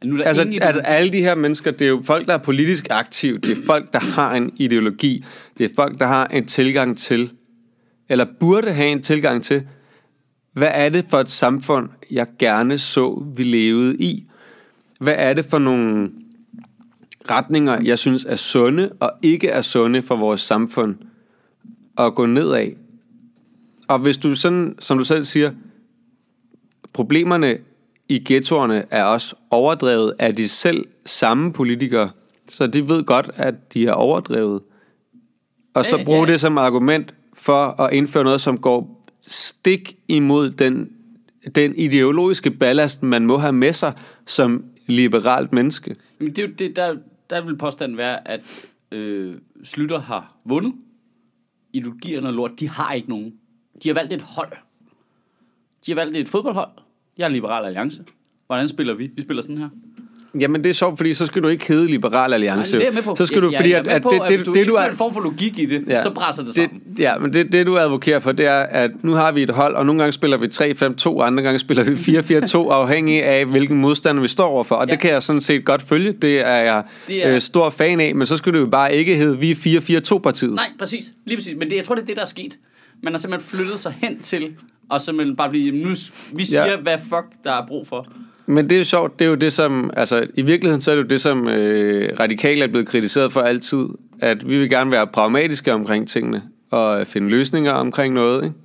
[0.03, 2.33] Nu er der Altså, ingen altså alle de her mennesker, det er jo folk, der
[2.33, 3.37] er politisk aktive.
[3.37, 5.25] Det er folk, der har en ideologi.
[5.57, 7.31] Det er folk, der har en tilgang til,
[8.09, 9.63] eller burde have en tilgang til,
[10.53, 14.25] hvad er det for et samfund, jeg gerne så, vi levede i?
[14.99, 16.09] Hvad er det for nogle
[17.31, 20.95] retninger, jeg synes er sunde og ikke er sunde for vores samfund
[21.97, 22.67] at gå nedad?
[23.87, 25.51] Og hvis du sådan, som du selv siger,
[26.93, 27.57] problemerne
[28.09, 32.09] i ghettoerne er også overdrevet af de selv samme politikere,
[32.47, 34.61] så de ved godt, at de er overdrevet.
[35.73, 40.49] Og så Ja, bruge det som argument for at indføre noget, som går stik imod
[40.49, 40.91] den,
[41.55, 43.93] den ideologiske ballast, man må have med sig
[44.25, 45.95] som liberalt menneske.
[46.19, 46.95] Jamen, det er jo det, der,
[47.29, 50.73] der vil påstanden være, at øh, Slytter har vundet.
[51.73, 53.39] Ideologierne og lort, de har ikke nogen.
[53.83, 54.51] De har valgt et hold.
[55.85, 56.71] De har valgt et fodboldhold.
[57.17, 58.05] Jeg er Liberal Alliance.
[58.45, 59.11] Hvordan spiller vi?
[59.15, 59.69] Vi spiller sådan her.
[60.39, 62.71] Jamen det er sjovt, fordi så skal du ikke hedde Liberal Alliance.
[62.75, 63.15] Nej, det er med på.
[63.15, 65.13] Så skal du, fordi at, at det, det, at du det, du er, en form
[65.13, 66.03] for logik i det, ja.
[66.03, 66.81] så brænder det sammen.
[66.97, 69.49] Det, ja, men det, det du advokerer for, det er, at nu har vi et
[69.49, 73.45] hold, og nogle gange spiller vi 3-5-2, og andre gange spiller vi 4-4-2, afhængig af,
[73.45, 74.75] hvilken modstander vi står overfor.
[74.75, 74.91] Og ja.
[74.91, 74.95] Ja.
[74.95, 76.11] det kan jeg sådan set godt følge.
[76.11, 78.95] Det er jeg Det er- Øh, stor fan af, men så skulle det jo bare
[78.95, 80.53] ikke hedde vi 4-4-2-partiet.
[80.53, 81.05] Nej, præcis.
[81.25, 81.55] Lige præcis.
[81.57, 82.57] Men det, jeg tror, det er det, der er sket.
[83.03, 84.47] Man har simpelthen flyttet sig hen til,
[84.89, 85.89] og simpelthen bare blive, nu,
[86.35, 86.75] vi siger, Ja.
[86.77, 88.07] hvad fuck der er brug for.
[88.45, 90.95] Men det er jo sjovt, det er jo det som, altså i virkeligheden så er
[90.95, 93.85] det jo det som øh, radikale er blevet kritiseret for altid,
[94.19, 98.55] at vi vil gerne være pragmatiske omkring tingene, og finde løsninger omkring noget, ikke?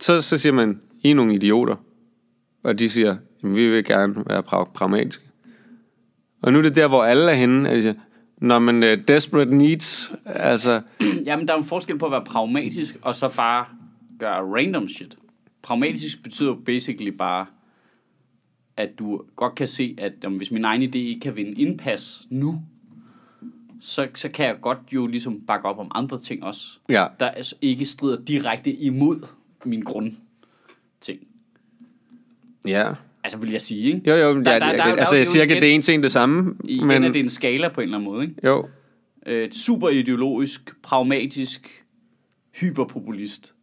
[0.00, 1.76] Så, så siger man, I er nogle idioter,
[2.64, 5.24] og de siger, jamen, vi vil gerne være pra- pragmatiske.
[6.42, 7.94] Og nu er det der, hvor alle er henne, at de siger,
[8.38, 10.80] når man uh, desperate needs, altså,
[11.26, 13.64] Jamen, der er en forskel på at være pragmatisk, og så bare
[14.20, 15.18] gøre random shit.
[15.62, 17.46] Pragmatisk betyder basically bare,
[18.76, 22.26] at du godt kan se, at om, hvis min egen idé ikke kan vinde indpas
[22.30, 22.54] nu,
[23.80, 27.28] så, så kan jeg godt jo ligesom bakke op om andre ting også, ja, der
[27.28, 29.26] altså ikke strider direkte imod
[29.64, 31.20] min grundting.
[32.66, 32.92] ja.
[33.24, 34.10] Altså, vil jeg sige, ikke?
[34.10, 35.54] Jo, jo, men Der- der, der- der, er altså der er jeg jo siger ikke,
[35.54, 37.84] at det er en en det samme, Igen men er det en skala på en
[37.84, 38.46] eller anden måde, ikke?
[38.46, 38.68] jo,
[39.26, 41.84] Øh, super ideologisk, pragmatisk,
[42.60, 43.54] hyperpopulist.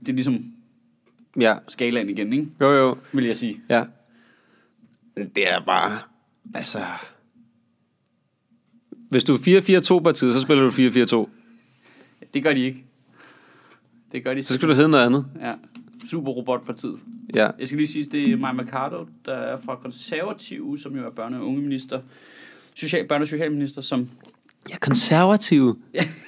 [0.00, 0.44] Det er ligesom
[1.40, 2.48] ja, skalaen igen, ikke?
[2.60, 2.96] jo, jo.
[3.12, 3.60] Vil jeg sige.
[3.68, 3.84] Ja.
[5.16, 5.98] Det er bare,
[6.54, 6.80] altså...
[9.10, 11.28] Hvis du er 4-4-2-partiet, så spiller du 4-4-2.
[12.34, 12.84] Det gør de ikke.
[14.12, 15.26] Det gør de Så skal du hedde noget andet.
[15.40, 15.52] Ja.
[16.10, 16.98] Super robotpartiet.
[17.34, 17.50] Ja.
[17.58, 21.10] Jeg skal lige sige, det er Maja Mercado, der er fra konservative, som jo er
[21.10, 22.00] børne- og ungeminister.
[22.74, 24.08] Social, børne- og socialminister, som...
[24.68, 25.78] Jeg er konservativ.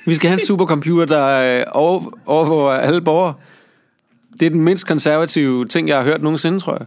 [0.06, 3.34] Vi skal have en supercomputer, der øh, over, overvåger alle borgere.
[4.32, 6.86] Det er den mindst konservative ting, jeg har hørt nogensinde, tror jeg.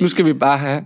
[0.00, 0.84] Nu skal vi bare have...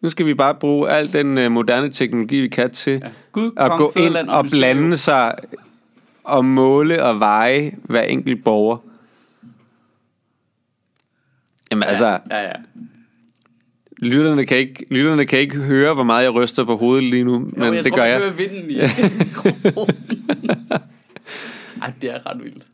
[0.00, 3.10] Nu skal vi bare bruge al den øh, moderne teknologi, vi kan til Ja.
[3.32, 4.76] Gud, at gå ind og mysterium.
[4.76, 5.34] blande sig
[6.24, 8.76] og måle og veje hver enkelt borger.
[11.70, 11.88] Jamen ja.
[11.88, 12.52] altså, Ja, ja.
[13.98, 17.38] lytterne kan, ikke, lytterne kan ikke høre, hvor meget jeg ryster på hovedet lige nu,
[17.38, 18.18] men jo, jeg det tror, gør man jeg.
[18.18, 18.78] hører vinden i.
[21.82, 22.66] Ej, det er ret vildt.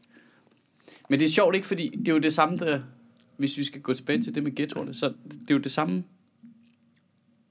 [1.09, 2.81] Men det er sjovt ikke, fordi det er jo det samme, der,
[3.37, 6.05] hvis vi skal gå tilbage til det med ghettoerne, så det er jo det samme,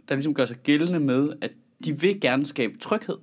[0.10, 1.52] der ligesom gør sig gældende med, at
[1.86, 3.18] de vil gerne skabe tryghed,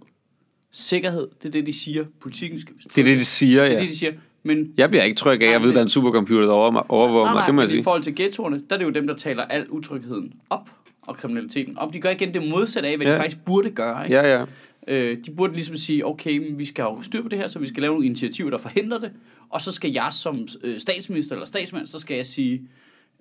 [0.70, 2.04] sikkerhed, det er det, de siger.
[2.20, 3.80] Politikken skal Det er det, de siger, det er ja.
[3.80, 4.12] det, de siger.
[4.42, 6.52] Men Jeg bliver ikke tryg af, at jeg ved, at der er en supercomputer, der
[6.52, 7.40] over mig, overvåger nej, mig.
[7.40, 7.84] nej, Det må jeg men i sige.
[7.84, 10.70] forhold til ghettoerne, der er det jo dem, der taler al utrygheden op,
[11.06, 11.92] og kriminaliteten op.
[11.92, 13.12] De gør igen det modsatte af, hvad ja.
[13.12, 13.18] Ja.
[13.18, 14.04] de faktisk burde gøre.
[14.04, 14.16] Ikke?
[14.16, 14.44] Ja, ja.
[14.88, 17.58] Øh, de burde ligesom sige, okay, men vi skal have styr på det her, så
[17.58, 19.10] vi skal lave nogle initiativer, der forhindrer det.
[19.50, 22.62] Og så skal jeg som øh, statsminister eller statsmand, så skal jeg sige,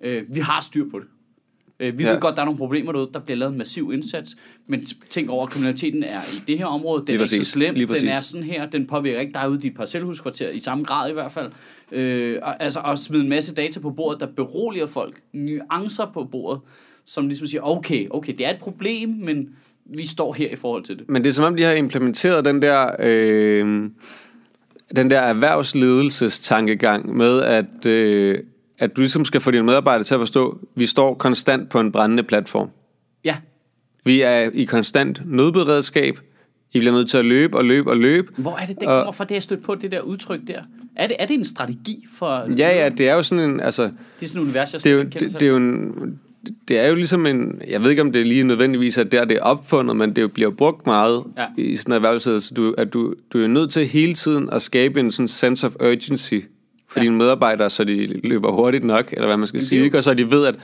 [0.04, 1.08] øh, vi har styr på det.
[1.80, 2.12] Øh, vi ja.
[2.12, 5.30] Ved godt, der er nogle problemer derude, der bliver lavet en massiv indsats, men tænk
[5.30, 8.22] over, at kriminaliteten er i det her område, den er ikke så slem, den er
[8.22, 11.32] sådan her, den påvirker ikke dig ude i dit parcelhuskvarter, i samme grad i hvert
[11.32, 11.52] fald.
[11.92, 16.24] Øh, og, altså at smide en masse data på bordet, der beroliger folk, nuancer på
[16.24, 16.62] bordet,
[17.06, 19.50] som ligesom siger, okay, okay, det er et problem, men
[19.90, 21.10] vi står her i forhold til det.
[21.10, 23.90] Men det er som om, de har implementeret den der, øh,
[24.96, 28.40] den der erhvervsledelsestankegang med, at, øh,
[28.80, 31.80] at du ligesom skal få dine medarbejdere til at forstå, at vi står konstant på
[31.80, 32.70] en brændende platform.
[33.24, 33.36] Ja,
[34.06, 36.20] Vi er i konstant nødberedskab.
[36.74, 38.28] I bliver nødt til at løbe og løbe og løbe.
[38.38, 40.62] Hvor er det, det kommer fra, det jeg stødt på, det der udtryk der?
[40.96, 42.56] Er det, er det en strategi for...
[42.58, 44.92] Ja, ja, det er jo sådan en, altså, Det er sådan et univers, jeg det
[44.92, 46.20] er jo, det, det er jo en,
[46.68, 49.26] det er jo ligesom en, jeg ved ikke om det er lige nødvendigvis, at der
[49.26, 51.46] det er opfundet, men det bliver brugt meget Ja.
[51.58, 55.00] i sådan en erhvervsledelse, du, at du, du er nødt til hele tiden at skabe
[55.00, 56.34] en sådan sense of urgency
[56.90, 57.04] for ja.
[57.04, 59.98] dine medarbejdere, så de løber hurtigt nok, eller hvad man skal det er sige, ikke?
[59.98, 60.56] og så de ved, at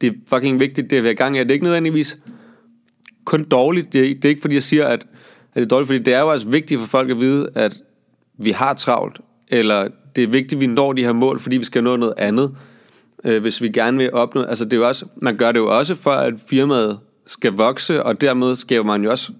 [0.00, 1.38] det er fucking vigtigt, det er ved i gang.
[1.38, 2.18] Er det er ikke nødvendigvis
[3.24, 3.92] kun dårligt.
[3.92, 5.06] Det er, det er ikke, fordi jeg siger, at, at
[5.54, 7.74] det er dårligt, fordi det er jo også vigtigt for folk at vide, at
[8.38, 11.64] vi har travlt, eller det er vigtigt, at vi når de her mål, fordi vi
[11.64, 12.50] skal nå noget andet,
[13.24, 14.42] øh, hvis vi gerne vil opnå.
[14.42, 18.02] Altså det er jo også, man gør det jo også for, at firmaet skal vokse,
[18.02, 19.32] og dermed skaber man jo også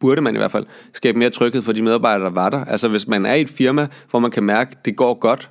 [0.00, 2.64] burde man i hvert fald skabe mere tryghed for de medarbejdere, der var der.
[2.64, 5.50] Altså hvis man er i et firma, hvor man kan mærke, at det går godt,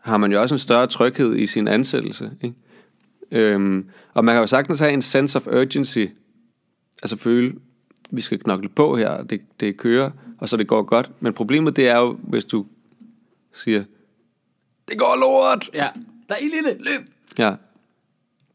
[0.00, 2.30] har man jo også en større tryghed i sin ansættelse.
[2.42, 2.56] Ikke?
[3.32, 6.04] Øhm, og man kan jo sagtens have en sense of urgency,
[7.02, 7.54] altså føle,
[8.10, 11.10] vi skal knokle på her, det, det kører, og så det går godt.
[11.20, 12.66] Men problemet det er jo, hvis du
[13.52, 13.84] siger,
[14.88, 15.70] det går lort!
[15.74, 15.88] Ja,
[16.28, 16.76] der er ild i det.
[16.80, 17.00] Løb!
[17.38, 17.54] Ja,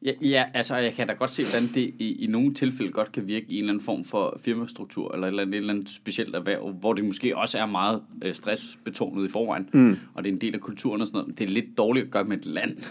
[0.06, 3.12] Ja, ja, altså jeg kan da godt se, hvordan det i, i nogle tilfælde godt
[3.12, 5.74] kan virke i en eller anden form for firmastruktur, eller et eller andet, et eller
[5.74, 9.98] andet specielt erhverv, hvor det måske også er meget øh, stressbetonet i forvejen, mm.
[10.14, 11.40] og det er en del af kulturen og sådan noget.
[11.40, 12.78] Det er lidt dårligt at gøre med et land.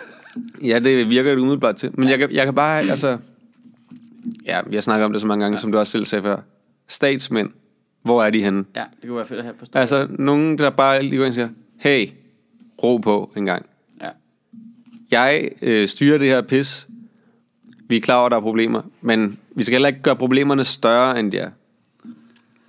[0.64, 1.90] Ja, det virker det umiddelbart til.
[1.95, 3.18] Men jeg kan, jeg kan bare, altså...
[4.47, 5.61] Ja, vi har snakket om det så mange gange, ja.
[5.61, 6.40] som du også selv sagde før.
[6.88, 7.51] Statsmænd,
[8.03, 8.64] hvor er de henne?
[8.77, 9.81] ja, det kunne være fedt at have på stedet.
[9.81, 12.09] Altså, nogen, der bare lige går ind og siger, hey,
[12.83, 13.66] ro på en gang.
[15.12, 15.20] Ja.
[15.20, 16.88] Jeg øh, styrer det her pis.
[17.88, 18.83] Vi er klar over, at der er problemer.
[19.01, 21.51] Men vi skal heller ikke gøre problemerne større, end de er.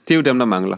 [0.08, 0.78] Det er jo dem, der mangler.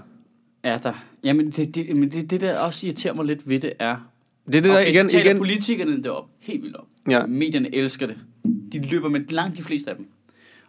[0.63, 0.93] Er der?
[1.23, 3.97] Jamen, det, det, men det, det der også irriterer mig lidt ved det er...
[4.45, 5.37] Det er det, der igen, igen...
[5.37, 6.29] politikerne det op.
[6.39, 6.87] Helt vildt op.
[7.09, 7.25] Ja.
[7.25, 8.17] Medierne elsker det.
[8.71, 10.07] De løber med langt de fleste af dem.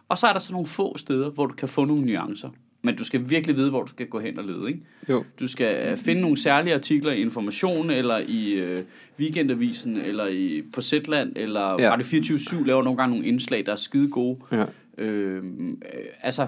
[0.09, 2.49] Og så er der så nogle få steder, hvor du kan få nogle nuancer.
[2.81, 4.79] Men du skal virkelig vide, hvor du skal gå hen og lede, ikke?
[5.09, 5.23] Jo.
[5.39, 8.79] Du skal øh, finde nogle særlige artikler i Information, eller i øh,
[9.19, 11.91] Weekendavisen, eller i, på Zetland, eller Ja.
[11.91, 14.39] Radio 24 laver nogle gange nogle indslag, der er skide gode.
[14.51, 14.65] Ja.
[14.97, 15.81] Øh, øh,
[16.21, 16.47] altså,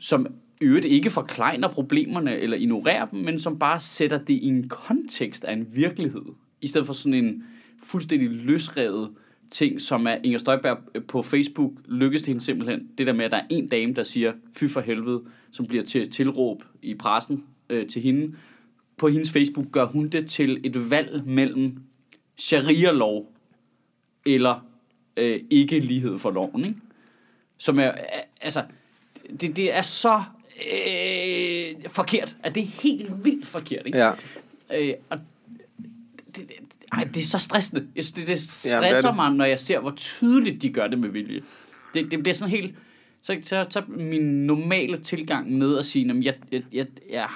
[0.00, 0.26] som
[0.60, 4.68] i øvrigt ikke forklejner problemerne eller ignorerer dem, men som bare sætter det i en
[4.68, 6.22] kontekst af en virkelighed.
[6.60, 7.44] I stedet for sådan en
[7.82, 9.10] fuldstændig løsrevet
[9.50, 12.88] ting, som er Inger Støjberg øh, på Facebook lykkes det hende simpelthen.
[12.98, 15.84] Det der med, at der er en dame, der siger, fy for helvede, som bliver
[15.84, 18.36] til tilråb i pressen øh, til hende.
[18.96, 21.76] På hendes Facebook gør hun det til et valg mellem
[22.36, 23.32] sharia-lov
[24.26, 24.66] eller
[25.16, 26.76] øh, ikke lighed for loven, ikke?
[27.58, 27.92] Som er,
[28.40, 28.62] altså,
[29.40, 30.22] det, det er så
[30.72, 33.98] øh, forkert, at det er helt vildt forkert, ikke?
[33.98, 34.12] Ja.
[34.74, 35.18] Øh, og
[36.36, 36.52] det,
[36.98, 37.86] ej, det er så stressende.
[37.96, 38.40] Jeg synes, det, det Ja, det
[38.86, 39.16] stresser er det.
[39.16, 41.40] mig, når jeg ser, hvor tydeligt de gør det med vilje.
[41.94, 42.74] Det, det bliver sådan helt...
[43.22, 47.28] Så, så, så min normale tilgang med at sige, at jeg, jeg, jeg, jeg,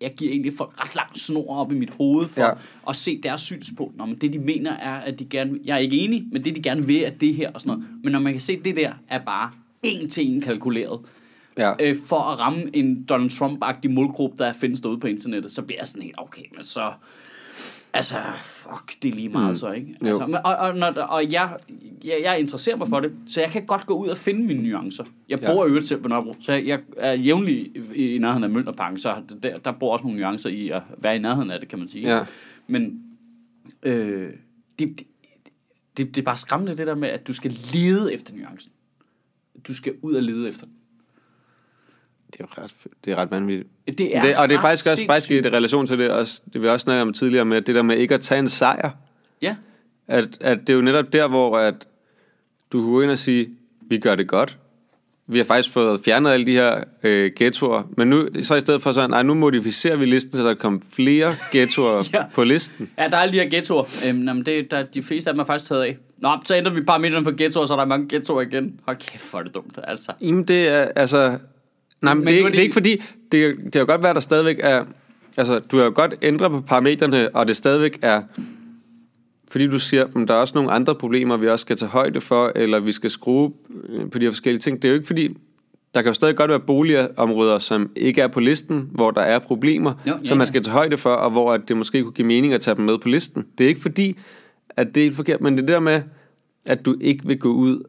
[0.00, 2.46] jeg giver egentlig folk ret langt snor op i mit hoved for Ja.
[2.48, 2.52] ja.
[2.88, 3.96] at se deres synspunkt.
[3.96, 5.58] Nå, men det de mener er, at de gerne...
[5.64, 7.90] Jeg er ikke enig, men det de gerne vil, er det her og sådan noget.
[8.02, 9.50] Men når man kan se, at det der er bare
[9.82, 11.00] en til en kalkuleret,
[11.58, 11.72] Ja.
[11.80, 15.80] øh, for at ramme en Donald Trump-agtig målgruppe, der findes derude på internettet, så bliver
[15.80, 16.92] jeg sådan helt, okay, men så...
[17.94, 19.56] Altså, fuck, det er lige meget mm.
[19.56, 19.96] så, ikke?
[20.02, 21.56] Altså, men, og, og, når, og jeg,
[22.04, 24.62] jeg, jeg interesserer mig for det, så jeg kan godt gå ud og finde mine
[24.70, 25.04] nuancer.
[25.28, 25.46] Jeg Ja.
[25.54, 28.50] bor i øvrigt selv på Nørrebro, så jeg, jeg er jævnlig i, i nærheden af
[28.50, 31.68] Møllerparken, så der, der bor også nogle nuancer i at være i nærheden af det,
[31.68, 32.16] kan man sige.
[32.16, 32.24] Ja.
[32.66, 33.02] Men
[33.82, 34.30] øh,
[34.78, 35.06] det, det,
[35.96, 38.72] det, det er bare skræmmende det der med, at du skal lede efter nuancen.
[39.68, 40.74] Du skal ud og lede efter den.
[42.32, 42.72] Det er ret,
[43.04, 43.68] det er ret vanvittigt.
[43.98, 46.62] Det er det, og det er faktisk også faktisk i relation til det, også, det
[46.62, 48.90] vi også snakkede om tidligere, med det der med ikke at tage en sejr.
[49.42, 49.56] Ja,
[50.08, 51.74] At, at det er jo netop der, hvor at
[52.72, 53.48] du kunne gå ind og sige,
[53.88, 54.58] vi gør det godt.
[55.26, 58.82] Vi har faktisk fået fjernet alle de her øh, ghettoer, men nu, så i stedet
[58.82, 62.22] for sådan, nej, nu modificerer vi listen, så der kommer flere ghettoer Ja.
[62.34, 62.90] på listen.
[62.98, 63.84] Ja, der er alle de her ghettoer.
[64.08, 65.96] Øhm, det, der, de fleste af dem er faktisk taget af.
[66.18, 68.80] Nå, så ændrer vi bare midten for ghettoer, så er der mange ghettoer igen.
[68.86, 70.12] Hold kæft, hvor er det dumt, altså.
[70.20, 71.38] Jamen det er, altså...
[72.02, 73.02] Nej, men, Men det, er, ikke, det- er ikke fordi...
[73.32, 74.84] Det, det kan jo godt være, der stadigvæk er...
[75.38, 78.22] Altså, du har jo godt ændret på parametrene, og det stadigvæk er...
[79.48, 82.20] Fordi du siger, at der er også nogle andre problemer, vi også skal tage højde
[82.20, 83.52] for, eller vi skal skrue
[83.88, 84.76] øh, på de her forskellige ting.
[84.82, 85.28] Det er jo ikke fordi...
[85.94, 89.38] Der kan jo stadig godt være boligområder, som ikke er på listen, hvor der er
[89.38, 92.26] problemer, Jo, ja, som man skal tage højde for, og hvor det måske kunne give
[92.26, 93.44] mening at tage dem med på listen.
[93.58, 94.18] Det er ikke fordi,
[94.70, 96.02] at det er forkert, men det der med,
[96.66, 97.82] at du ikke vil gå ud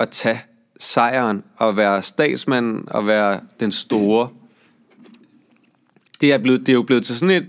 [0.00, 0.40] at tage
[0.78, 4.28] sejren og være statsmanden og være den store.
[6.20, 7.48] Det er, blevet, det er jo blevet til sådan et...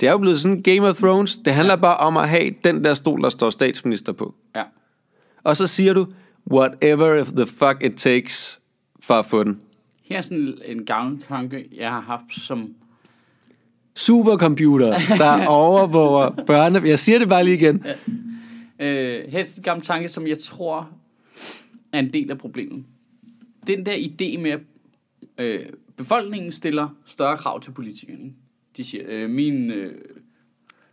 [0.00, 1.36] Det er jo blevet sådan Game of Thrones.
[1.36, 4.34] Det handler bare om at have den der stol, der står statsminister på.
[4.56, 4.62] Ja.
[5.44, 6.06] Og så siger du,
[6.50, 8.60] whatever the fuck it takes
[9.00, 9.60] for at få den.
[10.04, 12.74] Her er sådan en gammel tanke, jeg har haft som...
[13.94, 16.80] Supercomputer, der overvåger børne...
[16.84, 17.86] Jeg siger det bare lige igen.
[18.80, 20.88] Øh, her er en gammel tanke, som jeg tror
[21.96, 22.84] er en del af problemet.
[23.66, 24.60] Den der idé med, at
[25.38, 25.66] øh,
[25.96, 28.32] befolkningen stiller større krav til politikerne.
[28.76, 29.94] De siger, øh, min, øh,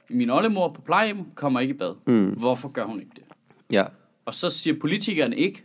[0.10, 1.96] Min oldemor på plejehjem kommer ikke i bad.
[2.08, 2.30] Mm.
[2.32, 3.24] Hvorfor gør hun ikke det?
[3.72, 3.86] Ja.
[4.26, 5.64] Og så siger politikerne ikke,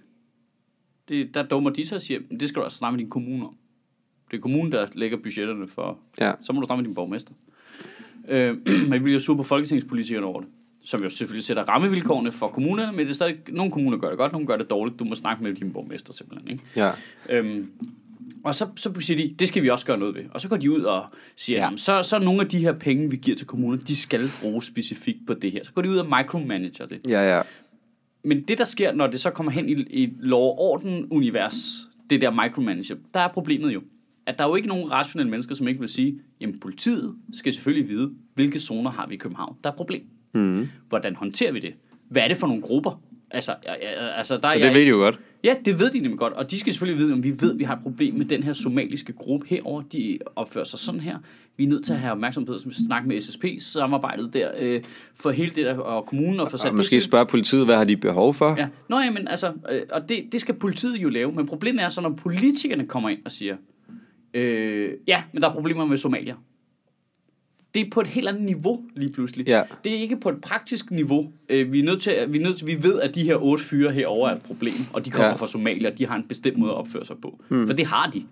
[1.09, 3.11] det, der dummer de sig og siger, "Men det skal du altså snakke med din
[3.11, 3.57] kommune om.
[4.31, 6.33] Det er kommunen, der lægger budgetterne for, Ja.
[6.43, 7.33] så må du snakke med din borgmester.
[8.29, 8.57] Øh,
[8.89, 10.49] men vi bliver sur på folketingspolitikerne over det.
[10.89, 14.19] Som jo selvfølgelig sætter rammevilkårene for kommunerne, men det er stadig, nogle kommuner gør det
[14.19, 14.99] godt, nogle gør det dårligt.
[14.99, 16.51] Du må snakke med din borgmester simpelthen.
[16.51, 16.65] Ikke?
[16.77, 16.91] Ja.
[17.31, 17.71] Øhm,
[18.45, 20.23] og så, så siger de, det skal vi også gøre noget ved.
[20.31, 21.05] Og så går de ud og
[21.37, 21.77] siger, Ja.
[21.77, 25.19] så, så nogle af de her penge, vi giver til kommunerne, de skal bruges specifikt
[25.27, 25.65] på det her.
[25.65, 27.01] Så går de ud og micromanager det.
[27.09, 27.43] Ja, ja.
[28.25, 32.21] Men det, der sker, når det så kommer hen i, i lov- og orden-univers, det
[32.21, 33.83] der micromanager, der er problemet jo,
[34.27, 37.53] at der er jo ikke nogen rationelle mennesker, som ikke vil sige, jamen politiet skal
[37.53, 40.03] selvfølgelig vide, hvilke zoner har vi i København, der er problem.
[40.35, 40.69] Mm.
[40.89, 41.75] Hvordan håndterer vi det?
[42.09, 43.01] Hvad er det for nogle grupper?
[43.31, 45.21] Altså, ja, ja, altså der er jeg det ved de jo godt.
[45.45, 47.59] Ja, det ved de nemlig godt, og de skal selvfølgelig vide, om vi ved, at
[47.59, 49.83] vi har et problem med den her somaliske gruppe herover.
[49.83, 51.19] De opfører sig sådan her.
[51.57, 54.83] Vi er nødt til at have opmærksomhed, som vi snakker med SSP-samarbejdet der, øh,
[55.21, 57.85] for hele det der, og kommunen, og for sat Og måske spørge politiet, hvad har
[57.85, 58.55] de behov for?
[58.59, 58.69] Ja.
[58.89, 61.89] Nå ja, men altså, øh, og det, det skal politiet jo lave, men problemet er
[61.89, 63.57] så, når politikerne kommer ind og siger,
[64.35, 66.35] øh, ja, men der er problemer med Somalia.
[67.79, 69.47] Det er på et helt andet niveau lige pludselig.
[69.49, 69.63] Ja.
[69.85, 71.33] Det er ikke på et praktisk niveau.
[71.49, 73.65] Øh, vi, er nødt til, vi, er nødt til, vi ved, at de her otte
[73.65, 75.35] fyre herover er et problem, og de kommer Ja.
[75.35, 77.41] fra Somalia, og de har en bestemt måde at opføre sig på.
[77.49, 77.67] Hmm.
[77.67, 78.23] For det har de.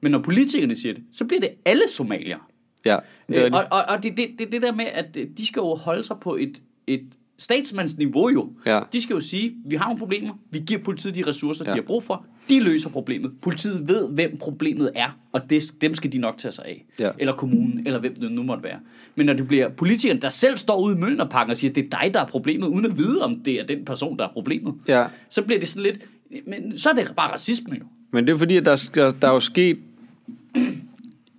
[0.00, 2.48] Men når politikerne siger det, så bliver det alle somalier.
[2.84, 2.96] Ja,
[3.28, 5.60] det er Øh, og og, og det det, det, det der med, at de skal
[5.60, 7.04] jo holde sig på et, et
[7.38, 8.48] statsmandsniveau jo.
[8.66, 8.80] Ja.
[8.92, 11.70] De skal jo sige, vi har nogle problemer, vi giver politiet de ressourcer, Ja.
[11.70, 13.32] de har brug for, de løser problemet.
[13.42, 16.84] Politiet ved, hvem problemet er, og det, dem skal de nok tage sig af.
[17.00, 17.10] Ja.
[17.18, 18.78] Eller kommunen, eller hvem det nu måtte være.
[19.16, 22.00] Men når det bliver politikeren, der selv står ude i Mølnerparken og siger, det er
[22.02, 24.74] dig, der er problemet, uden at vide, om det er den person, der er problemet,
[24.88, 25.06] Ja.
[25.30, 25.98] så bliver det sådan lidt,
[26.46, 27.84] men så er det bare racisme jo.
[28.10, 29.78] Men det er fordi, at der, der, der er jo sket...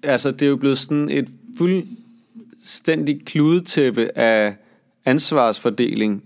[0.04, 4.56] Altså, det er jo blevet sådan et fuldstændig kludetæppe af
[5.08, 6.24] ansvarsfordeling,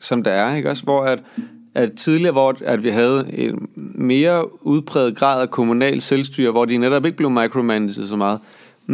[0.00, 0.82] som der er, ikke også?
[0.82, 1.22] Hvor at,
[1.74, 6.78] at tidligere, hvor at vi havde en mere udpræget grad af kommunal selvstyre, hvor de
[6.78, 8.40] netop ikke blev micromanaged så meget,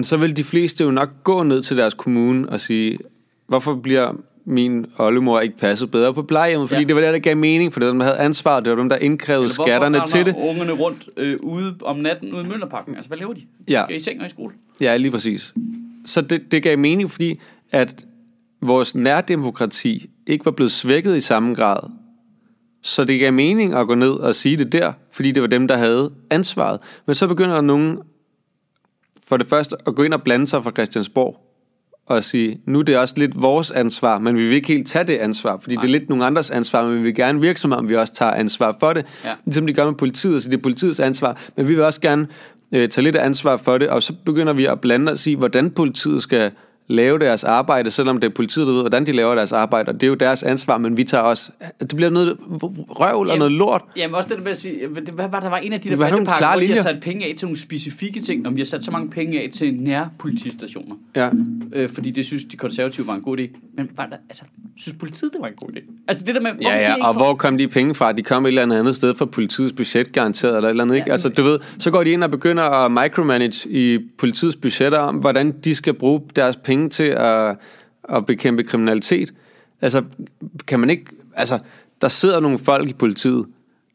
[0.02, 2.98] så vil de fleste jo nok gå ned til deres kommune og sige,
[3.46, 4.12] hvorfor bliver
[4.44, 6.68] min oldemor ikke passet bedre på plejehjemmet?
[6.68, 6.88] Fordi ja.
[6.88, 8.76] Det var det, der gav mening, for det var dem, der havde ansvaret, det var
[8.76, 10.34] dem, der indkrævede Eller skatterne til det.
[10.38, 12.94] ungerne rundt øh, ude om natten ude i Møllerparken?
[12.94, 13.40] Altså, hvad laver de?
[13.68, 13.84] Ja.
[13.84, 14.54] Skal I seng og i skole?
[14.80, 15.54] Ja, lige præcis.
[16.04, 17.40] Så det, det gav mening, fordi
[17.72, 18.04] at
[18.62, 21.90] vores nærdemokrati ikke var blevet svækket i samme grad.
[22.82, 25.68] Så det gav mening at gå ned og sige det der, fordi det var dem,
[25.68, 26.80] der havde ansvaret.
[27.06, 27.98] Men så begynder der nogen
[29.26, 31.52] for det første at gå ind og blande sig fra Christiansborg
[32.06, 35.04] og sige, nu er det også lidt vores ansvar, men vi vil ikke helt tage
[35.04, 35.82] det ansvar, fordi Nej.
[35.82, 38.14] det er lidt nogle andres ansvar, men vi vil gerne virke som om, vi også
[38.14, 39.06] tager ansvar for det.
[39.24, 39.34] Ja.
[39.44, 42.26] Ligesom de gør med politiet, så det er politiets ansvar, men vi vil også gerne
[42.74, 45.70] øh, tage lidt ansvar for det, og så begynder vi at blande os i, hvordan
[45.70, 46.50] politiet skal
[46.92, 49.94] lave deres arbejde, selvom det er politiet, der ved, hvordan de laver deres arbejde, og
[49.94, 51.50] det er jo deres ansvar, men vi tager også...
[51.80, 52.36] Det bliver noget
[52.90, 53.82] røvl og noget lort.
[53.96, 55.94] Jamen også det der med at sige, hvad var der var en af de der
[55.94, 58.64] er bandepakker, hvor de har sat penge af til nogle specifikke ting, om vi har
[58.66, 60.94] sat så mange penge af til nærpolitistationer.
[61.16, 61.28] Ja.
[61.72, 63.58] Øh, fordi det synes de konservative var en god idé.
[63.76, 64.44] Men var der, altså,
[64.76, 66.04] synes politiet, det var en god idé?
[66.08, 68.12] Altså det der med, Ja, ja, og på- hvor kom de penge fra?
[68.12, 70.96] De kom et eller andet andet sted fra politiets budget, garanteret, eller et eller andet,
[70.96, 71.06] ikke?
[71.08, 74.98] Ja, Altså, du ved, så går de ind og begynder at micromanage i politiets budgetter
[74.98, 77.56] om, hvordan de skal bruge deres penge til at,
[78.08, 79.34] at bekæmpe kriminalitet.
[79.80, 80.02] Altså,
[80.66, 81.04] kan man ikke...
[81.36, 81.58] Altså,
[82.02, 83.46] der sidder nogle folk i politiet,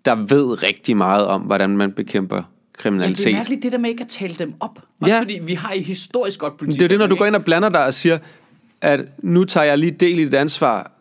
[0.05, 3.25] der ved rigtig meget om, hvordan man bekæmper Ja, kriminalitet.
[3.25, 4.79] det er mærkeligt det der med ikke at tale dem op.
[5.01, 5.19] Også Ja.
[5.19, 6.79] fordi vi har i historisk godt politik.
[6.79, 8.17] Det er det, når du går ind og blander dig og siger,
[8.81, 10.91] at nu tager jeg lige del i dit ansvar,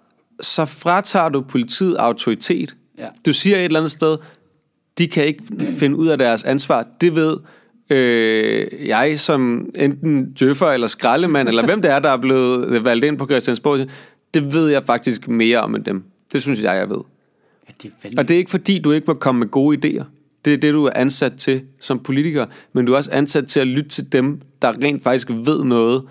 [0.41, 2.77] så fratager du politiet autoritet.
[2.99, 3.09] Ja.
[3.27, 4.17] Du siger et eller andet sted,
[4.99, 5.43] de kan ikke
[5.79, 6.87] finde ud af deres ansvar.
[7.01, 7.37] Det ved
[7.91, 13.05] øh, jeg som enten djøffer eller skraldemand, eller hvem det er, der er blevet valgt
[13.05, 13.89] ind på Christiansborg.
[14.35, 16.05] Det ved jeg faktisk mere om end dem.
[16.33, 17.01] Det synes jeg, jeg ved.
[17.69, 18.09] Ja, det er.
[18.19, 20.05] Og det er ikke fordi, du ikke må komme med gode idéer.
[20.45, 22.47] Det er det, du er ansat til som politiker.
[22.73, 26.03] Men du er også ansat til at lytte til dem, der rent faktisk ved noget,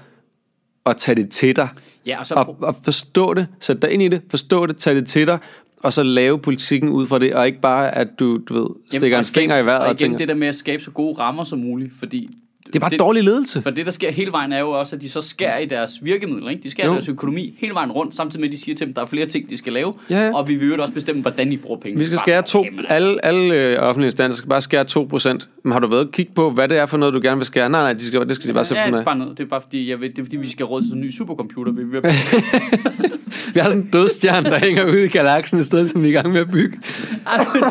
[0.86, 1.67] og tage det til dig.
[2.05, 4.95] Ja, og så Og, og forstå det, sæt dig ind i det, forstå det, tage
[4.95, 5.39] det til dig,
[5.86, 9.17] og så lave politikken ud fra det, og ikke bare, at du, du ved, stikker
[9.17, 10.91] og en finger i vejret og og igen, tænker, det der med at skabe så
[10.91, 12.29] gode rammer som muligt, fordi...
[12.67, 13.61] det er bare dårlig ledelse.
[13.61, 15.91] For det, der sker hele vejen, er jo også, at de så skærer i deres
[16.01, 16.49] virkemidler.
[16.49, 16.63] Ikke?
[16.63, 16.93] De skærer i Jo.
[16.93, 19.05] deres økonomi hele vejen rundt, samtidig med, at de siger til dem, at der er
[19.05, 19.93] flere ting, de skal lave.
[20.09, 20.36] Ja, ja.
[20.36, 21.99] Og vi vil jo også bestemme, hvordan de bruger penge.
[21.99, 25.49] Vi skal skære to, Jamen, alle, alle øh, offentlige instanser skal bare skære 2 procent.
[25.63, 27.45] Men har du været og kigge på, hvad det er for noget, du gerne vil
[27.45, 27.69] skære?
[27.69, 29.38] Nej, nej, de skal, det skal de bare sætte Ja, ja, det er bare noget.
[29.38, 31.05] Det er bare fordi, jeg ved, det er fordi, vi skal råde til sådan en
[31.05, 31.71] ny supercomputer.
[31.71, 31.97] Vi, vi,
[33.53, 36.11] Vi har sådan en dødstjerne, der hænger ude i galaksen et sted, som vi er
[36.11, 36.80] i gang med at bygge.
[37.28, 37.63] Ej, men,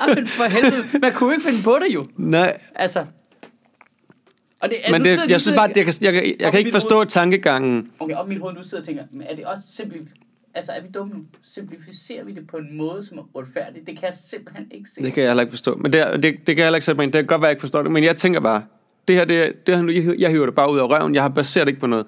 [0.00, 0.98] ej, men for helvede.
[0.98, 2.02] Man kunne ikke finde på det jo.
[2.16, 3.04] Nej, Altså,
[4.60, 6.72] Og det, Men det, sidder- jeg synes bare, at jeg kan, jeg, jeg kan ikke
[6.72, 7.06] forstå hoved.
[7.06, 7.88] tankegangen.
[8.00, 10.08] Okay, op i mit hoved, nu sidder og tænker, men er det også simpelt...
[10.54, 11.20] Altså, er vi dumme nu?
[11.42, 13.86] Simplificerer vi det på en måde, som er uretfærdig?
[13.86, 15.02] Det kan jeg simpelthen ikke se.
[15.02, 15.74] Det kan jeg heller ikke forstå.
[15.76, 17.12] Men det, er- det, det kan jeg heller ikke sætte mig ind.
[17.12, 17.90] Det kan godt være, jeg ikke forstår det.
[17.92, 18.64] Men jeg tænker bare,
[19.08, 21.14] det her, det, det her, jeg- jeg hiver det bare ud af røven.
[21.14, 22.06] Jeg har baseret det ikke på noget.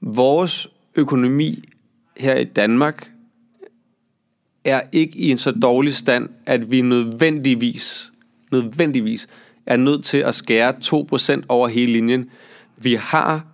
[0.00, 1.64] Vores økonomi
[2.16, 3.10] her i Danmark
[4.64, 8.12] er ikke i en så dårlig stand, at vi nødvendigvis,
[8.52, 9.28] nødvendigvis
[9.66, 12.30] er nødt til at skære 2% over hele linjen.
[12.76, 13.46] Vi har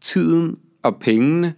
[0.00, 1.54] tiden og pengene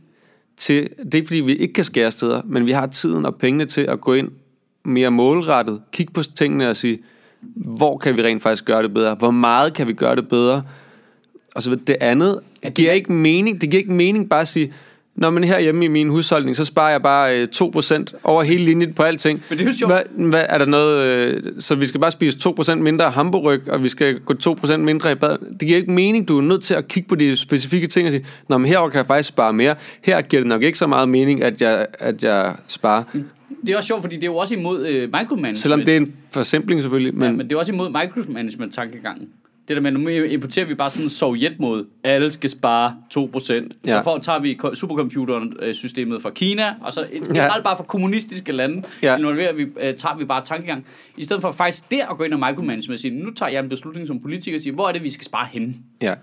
[0.57, 3.37] til, det er ikke fordi vi ikke kan skære steder, men vi har tiden og
[3.37, 4.31] pengene til at gå ind
[4.85, 6.99] mere målrettet, kigge på tingene og sige,
[7.55, 9.15] hvor kan vi rent faktisk gøre det bedre?
[9.15, 10.63] Hvor meget kan vi gøre det bedre?
[11.55, 13.61] Og så det andet det giver ikke mening.
[13.61, 14.73] Det giver ikke mening bare at sige,
[15.17, 18.93] Nå, men herhjemme i min husholdning, så sparer jeg bare øh, 2% over hele linjen
[18.95, 19.43] på alting.
[19.49, 19.93] Men det er jo sjovt.
[19.93, 23.83] Hvad, hvad, er der noget, øh, så vi skal bare spise 2% mindre hamburg, og
[23.83, 24.35] vi skal gå
[24.65, 25.37] 2% mindre i bad.
[25.61, 26.29] Det giver ikke mening.
[26.29, 28.89] Du er nødt til at kigge på de specifikke ting og sige, Nå, men herover
[28.89, 29.75] kan jeg faktisk spare mere.
[30.03, 33.03] Her giver det nok ikke så meget mening, at jeg, at jeg sparer.
[33.67, 35.59] Det er også sjovt, fordi det er jo også imod øh, micromanagement.
[35.59, 37.15] Selvom det er en forsimpling selvfølgelig.
[37.15, 39.29] Men, Men, ja, men det er også imod micromanagement-tankegangen.
[39.75, 41.87] Det der med, nu importerer vi bare sådan en sovjet-måde.
[42.05, 43.53] Alle skal spare 2%.
[43.53, 43.61] Ja.
[43.87, 43.99] Ja.
[43.99, 47.61] Så for, tager vi supercomputeren-systemet fra Kina, og så generelt Ja.
[47.63, 49.13] bare fra kommunistiske lande, ja.
[49.13, 49.19] Ja.
[49.19, 50.87] involverer vi, øh, tager vi bare tankegang.
[51.17, 53.63] I stedet for faktisk der at gå ind og micromanage og sige, nu tager jeg
[53.63, 55.75] en beslutning som politiker og siger, hvor er det, vi skal spare henne?
[56.03, 56.15] ja.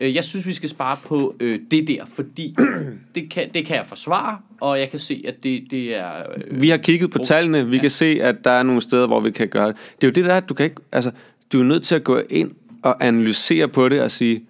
[0.00, 2.54] Øh, Jeg synes, vi skal spare på øh, det der, fordi
[3.14, 6.10] det kan, det kan jeg forsvare, og jeg kan se, at det, det er...
[6.36, 9.20] Øh, Vi har kigget på tallene, vi kan se, at der er nogle steder, hvor
[9.20, 9.76] vi kan gøre det.
[10.00, 11.10] Det er jo det der, at du kan ikke, altså,
[11.52, 12.50] du er nødt til at gå ind
[12.82, 14.44] og analysere på det og sige,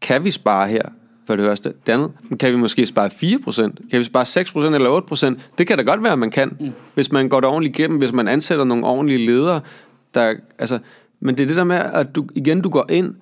[0.00, 0.82] kan vi spare her
[1.26, 1.72] for det første?
[1.86, 2.10] Det andet,
[2.40, 3.90] kan vi måske spare 4%?
[3.90, 5.40] Kan vi spare 6% eller 8%?
[5.58, 6.72] Det kan da godt være, man kan, mm.
[6.94, 9.60] hvis man går det ordentligt igennem, hvis man ansætter nogle ordentlige ledere.
[10.14, 10.78] Der, altså,
[11.20, 13.14] men det er det der med, at du, igen, du går ind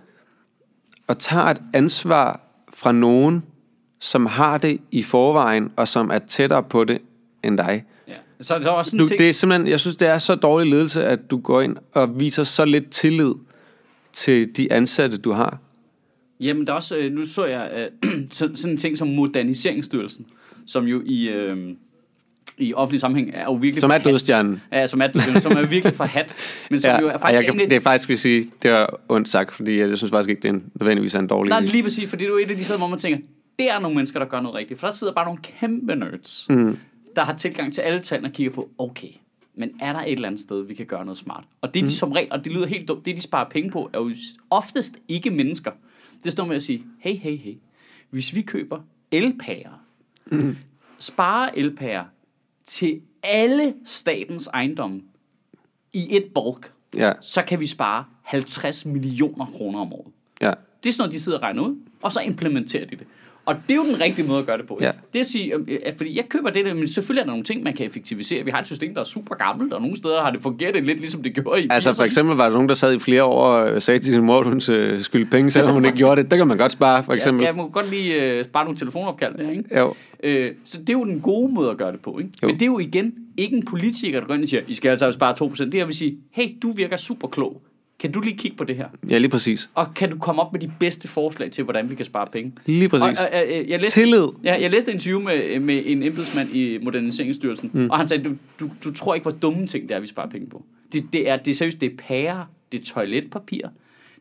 [1.07, 2.41] og tager et ansvar
[2.75, 3.45] fra nogen,
[4.01, 6.99] som har det i forvejen, og som er tættere på det
[7.45, 7.85] end dig.
[8.09, 8.15] ja.
[8.41, 11.05] Så er også Du, ting, det er simpelthen, jeg synes, det er så dårlig ledelse,
[11.05, 13.33] at du går ind og viser så lidt tillid
[14.13, 15.59] til de ansatte, du har.
[16.41, 17.71] Jamen, der er også, øh, nu så jeg
[18.05, 20.27] øh, sådan, sådan en ting som Moderniseringsstyrelsen,
[20.67, 21.75] som jo i, øh,
[22.59, 24.63] i offentlig sammenhæng er jo virkelig Som er dødstjernen.
[24.73, 26.35] Ja, som er, dødstjernen, som er virkelig forhat,
[26.71, 27.71] men som jo er faktisk jeg kan, egentlig...
[27.71, 30.49] det er faktisk, vil sige, det er ondt sagt, fordi jeg synes faktisk ikke, det
[30.49, 31.73] er en, nødvendigvis er en dårlig Nej, idé.
[31.73, 33.19] lige præcis, fordi det er jo et af de steder, hvor man tænker,
[33.59, 34.81] der er nogle mennesker, der gør noget rigtigt.
[34.81, 36.79] For der sidder bare nogle kæmpe nerds, mm.
[37.17, 39.09] der har tilgang til alle tallene og kigger på, okay,
[39.55, 41.45] men er der et eller andet sted, vi kan gøre noget smart?
[41.61, 43.71] Og det er de som regel, og det lyder helt dumt, det de sparer penge
[43.71, 44.15] på, er jo
[44.51, 45.71] oftest ikke mennesker.
[46.25, 47.55] Det står med at sige, hey, hey, hey,
[48.11, 48.81] hvis vi køber
[49.11, 49.85] elpærer,
[50.27, 50.57] mm.
[50.99, 52.05] sparer elpærer
[52.65, 55.03] til alle statens ejendomme
[55.93, 60.13] i et bulk, Ja, så kan vi spare 50 millioner kroner om året.
[60.41, 60.53] ja.
[60.83, 63.07] Det er sådan noget, de sidder og regner ud, og så implementerer de det.
[63.47, 64.79] Og det er jo den rigtige måde at gøre det på.
[64.81, 64.91] Ja.
[65.13, 67.45] Det at sige, øh, at fordi jeg køber det der, men selvfølgelig er der nogle
[67.45, 68.45] ting, man kan effektivisere.
[68.45, 71.01] Vi har et system, der er super gammelt, og nogle steder har det fungeret lidt
[71.01, 72.07] ligesom det gjorde i Altså for 80'erne.
[72.07, 74.45] eksempel var der nogen, der sad i flere år og sagde til sin mor, at
[74.47, 76.31] hun øh, skyldte penge, selvom hun ikke gjorde det.
[76.31, 77.43] Der kan man godt spare, for eksempel.
[77.43, 79.79] Ja, jeg må godt lige uh, spare nogle telefonopkald der, ikke?
[79.79, 79.95] Jo.
[80.23, 82.31] Øh, så det er jo den gode måde at gøre det på, ikke?
[82.43, 82.49] Jo.
[82.49, 84.89] Men det er jo igen ikke en politiker, der går ind og siger, I skal
[84.89, 85.65] altså spare 2%.
[85.65, 87.63] Det er, vil sige, hey, du virker super klog.
[88.03, 88.89] Kan du lige kigge på det her?
[89.11, 89.71] Ja, lige præcis.
[89.75, 92.53] Og kan du komme op med de bedste forslag til, hvordan vi kan spare penge?
[92.67, 93.21] Lige præcis.
[93.21, 94.27] Og, og, og, jeg læste, Tillid.
[94.45, 97.91] Ja, jeg læste et interview med, med en embedsmand i Moderniseringsstyrelsen, mm.
[97.91, 100.29] og han sagde, du, du, du tror ikke, hvor dumme ting det er, vi sparer
[100.29, 100.65] penge på.
[100.93, 103.67] Det, det, er, det er seriøst, det er pærer, det er toiletpapir.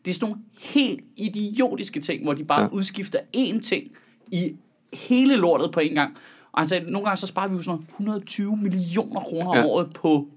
[0.06, 0.42] Det er sådan nogle
[0.74, 2.68] helt idiotiske ting, hvor de bare ja.
[2.68, 3.84] Udskifter én ting
[4.32, 4.52] i
[4.94, 6.18] hele lortet på en gang.
[6.52, 9.56] Og han sagde, nogle gange så sparer vi jo sådan noget 120 millioner kroner om
[9.56, 9.66] Ja.
[9.66, 10.28] året på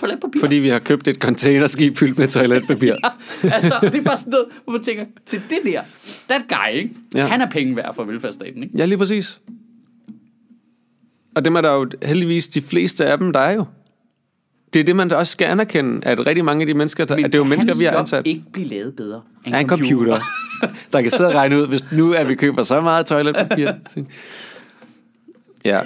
[0.00, 0.40] toiletpapir.
[0.40, 2.94] Fordi vi har købt et containerskib fyldt med toiletpapir.
[3.54, 5.80] altså, det er bare sådan noget, hvor man tænker, til det der,
[6.28, 6.94] that guy, ikke?
[7.14, 7.20] Ja.
[7.20, 7.26] Ja.
[7.26, 8.78] han er penge værd for velfærdsstaten, ikke?
[8.78, 9.40] Ja, lige præcis.
[11.36, 13.64] Og dem er der jo heldigvis de fleste af dem, der er jo.
[14.74, 17.24] Det er det, man også skal anerkende, at rigtig mange af de mennesker, der, at
[17.24, 18.26] det er jo mennesker, vi har ansat.
[18.26, 20.18] ikke blive lavet bedre end en computer,
[20.92, 23.72] der kan sidde og regne ud, hvis nu er vi køber så meget toiletpapir.
[25.64, 25.80] Ja,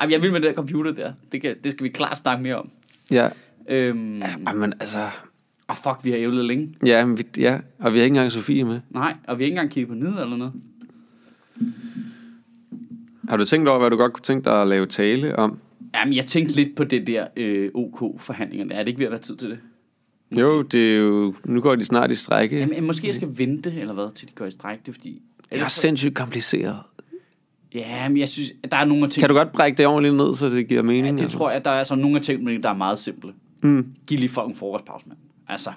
[0.00, 1.12] Ej, men jeg vil med det der computer der.
[1.32, 2.70] Det, kan, det skal vi klart snakke mere om.
[3.10, 3.28] ja.
[3.68, 4.98] Øhm, Ej, men altså,
[5.66, 6.74] og fuck, vi har ævlet længe.
[6.86, 8.80] ja, men vi, ja, og vi har ikke engang Sofie med.
[8.90, 10.52] Nej, og vi har ikke engang kigget på nyheder eller noget.
[13.28, 15.58] Har du tænkt over, hvad du godt kunne tænke dig at lave tale om?
[15.94, 18.74] Jamen, jeg tænkte lidt på det der øh, OK-forhandlingerne.
[18.74, 19.58] Er det ikke ved at være tid til det?
[20.40, 22.58] Jo, det er jo, nu går de snart i strække.
[22.58, 24.78] Jamen, måske jeg skal vente, eller hvad, til de går i stræk.
[24.80, 25.22] Det er fordi...
[25.52, 26.76] Det er sindssygt kompliceret.
[27.76, 29.20] Ja, men jeg synes, at der er nogle af ting...
[29.22, 31.18] Kan du godt brække det ordentligt ned, så det giver mening?
[31.18, 33.32] Ja, det tror jeg, at der er altså nogle af tingene, der er meget simple.
[33.62, 33.86] Mm.
[34.06, 35.18] Giv lige folk en frokostpause, mand.
[35.48, 35.70] Altså,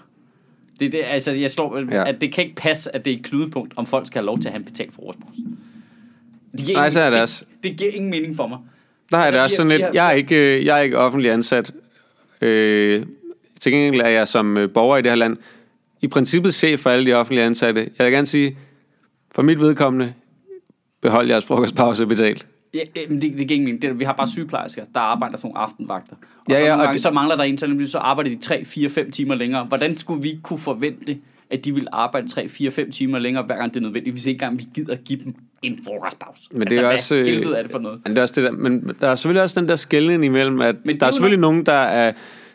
[0.80, 2.10] Det, det, altså, jeg slår, Ja.
[2.10, 4.40] at det kan ikke passe, at det er et knudepunkt, om folk skal have lov
[4.40, 5.42] til at have en betalt frokostpause.
[6.52, 7.46] Det giver Nej, ingen- så er det også.
[7.64, 8.58] Det, det giver ingen mening for mig.
[9.12, 11.32] Der er det Altså, også sådan lidt, jeg er ikke, øh, jeg er ikke offentlig
[11.32, 11.72] ansat.
[12.42, 13.06] Øh,
[13.60, 15.38] til gengæld er jeg som øh, borger i det her land
[16.02, 17.90] i princippet chef for alle de offentlige ansatte.
[17.98, 18.58] Jeg vil gerne sige,
[19.32, 20.14] for mit vedkommende,
[21.02, 22.48] behold jeres frokostpause betalt.
[22.74, 22.80] Ja,
[23.10, 23.82] men det, det ingen mening.
[23.82, 26.16] Det, er- vi har bare sygeplejersker, der arbejder sådan nogle aftenvagter.
[26.16, 28.30] Og Ja, så, ja, nogle og gange, det- så mangler der en, så, så arbejder
[28.32, 29.64] de 3, 4, 5 timer længere.
[29.66, 31.18] Hvordan skulle vi kunne forvente,
[31.52, 34.26] at de vil arbejde 3, 4, 5 timer længere, hver gang det er nødvendigt, hvis
[34.26, 36.42] ikke engang vi gider at give dem en frokostpause?
[36.52, 38.00] Men det er hvad også, øh, helvede er det for noget?
[38.06, 40.62] Men, det er også det der, men der er selvfølgelig også den der skældning imellem,
[40.62, 42.12] at Men der er er selvfølgelig nogen, der er,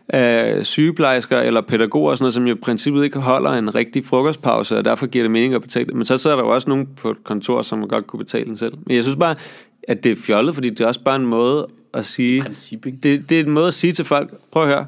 [0.09, 4.05] er sygeplejersker eller pædagoger og sådan noget, som jo i princippet ikke holder en rigtig
[4.05, 5.95] frokostpause, og derfor giver det mening at betale det.
[5.95, 8.57] Men så sidder der jo også nogen på et kontor, som godt kunne betale den
[8.57, 8.75] selv.
[8.87, 9.37] Men jeg synes bare,
[9.83, 12.43] at det er fjollet, fordi det er også bare en måde at sige...
[12.43, 12.85] Princip?
[12.85, 14.87] Det, det er en måde at sige til folk, prøv at høre,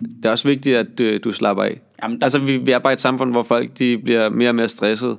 [0.00, 1.80] det er også vigtigt, at øh, du slapper af.
[2.02, 4.54] Jamen, der- altså, vi, vi er bare et samfund, hvor folk de bliver mere og
[4.54, 5.18] mere stresset.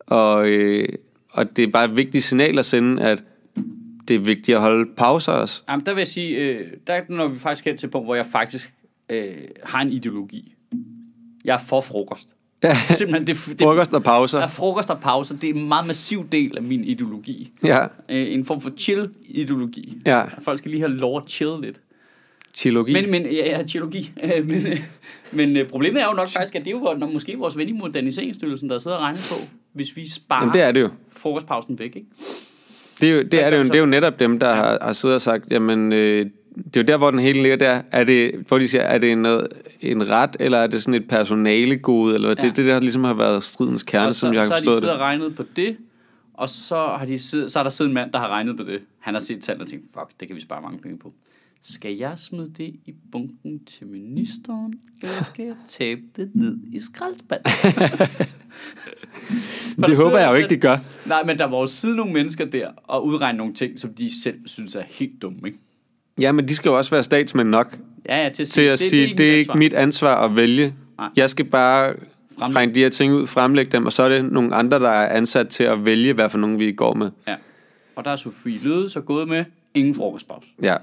[0.00, 0.88] Og, øh,
[1.30, 3.24] og det er bare et vigtigt signal at sende, at
[4.08, 5.62] det er vigtigt at holde pauser også.
[5.68, 8.14] Jamen, der vil jeg sige, øh, der når vi faktisk hen til et punkt, hvor
[8.14, 8.72] jeg faktisk
[9.08, 9.34] øh,
[9.64, 10.54] har en ideologi.
[11.44, 12.36] Jeg er for frokost.
[12.62, 14.38] Ja, Simpelthen, det, det, frokost og pauser.
[14.40, 15.36] Er frokost og pause.
[15.36, 17.52] Det er en meget massiv del af min ideologi.
[17.64, 19.98] Ja, Øh, en form for chill-ideologi.
[20.06, 20.22] ja.
[20.42, 21.80] Folk skal lige have lov at chill lidt.
[22.54, 22.92] Trilogi.
[22.92, 24.10] Men, men ja, ja, trilogi.
[24.22, 24.78] Øh, men, øh,
[25.32, 27.68] men øh, problemet er jo nok faktisk, at det er jo når, måske vores ven
[27.68, 30.88] i moderniseringsstyrelsen, der sidder og regner på, hvis vi sparer Jamen, det er det jo.
[31.16, 31.96] frokostpausen væk.
[31.96, 32.08] Ikke?
[33.00, 34.92] Det er jo, det er, det jo, det er jo netop dem, der har, har
[34.92, 36.26] siddet og sagt, jamen, øh,
[36.56, 37.82] det er jo der, hvor den hele ligger der.
[37.92, 39.48] Er det, hvor de siger, er det noget,
[39.80, 42.36] en ret, eller er det sådan et personalegode, eller hvad?
[42.42, 42.48] Ja.
[42.48, 44.60] Det, det der ligesom har været stridens kerne, og så, som jeg har så har
[44.60, 45.00] de forstået siddet det.
[45.00, 45.76] og regnet på det,
[46.34, 48.62] og så har, de siddet, så har der siddet en mand, der har regnet på
[48.62, 48.80] det.
[48.98, 51.12] Han har set tallene og tænkt, fuck, det kan vi spare mange penge på.
[51.62, 56.78] Skal jeg smide det i bunken til ministeren, eller skal jeg tabe det ned i
[59.76, 60.76] der Det håber jeg jo ikke, de gør.
[61.08, 64.22] Nej, men der var jo sidde nogle mennesker der og udregne nogle ting, som de
[64.22, 65.58] selv synes er helt dumme, ikke?
[66.20, 68.72] Ja, men de skal jo også være statsmænd nok Ja, ja, til at til sige,
[68.72, 70.74] at sige, det er ikke mit ansvar at vælge.
[70.98, 71.08] Nej.
[71.16, 71.94] Jeg skal bare
[72.38, 72.56] Fremlæg.
[72.56, 75.16] regne de her ting ud, fremlægge dem, og så er det nogle andre, der er
[75.16, 77.10] ansat til at vælge, hvad for nogen vi går med.
[77.28, 77.36] Ja.
[77.96, 79.44] Og der er Sofie Løde så gået med
[79.74, 80.48] ingen frokostpause.
[80.62, 80.76] Ja,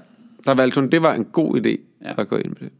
[0.44, 2.14] der valgte hun, det var en god idé Ja.
[2.20, 2.70] at gå ind med det.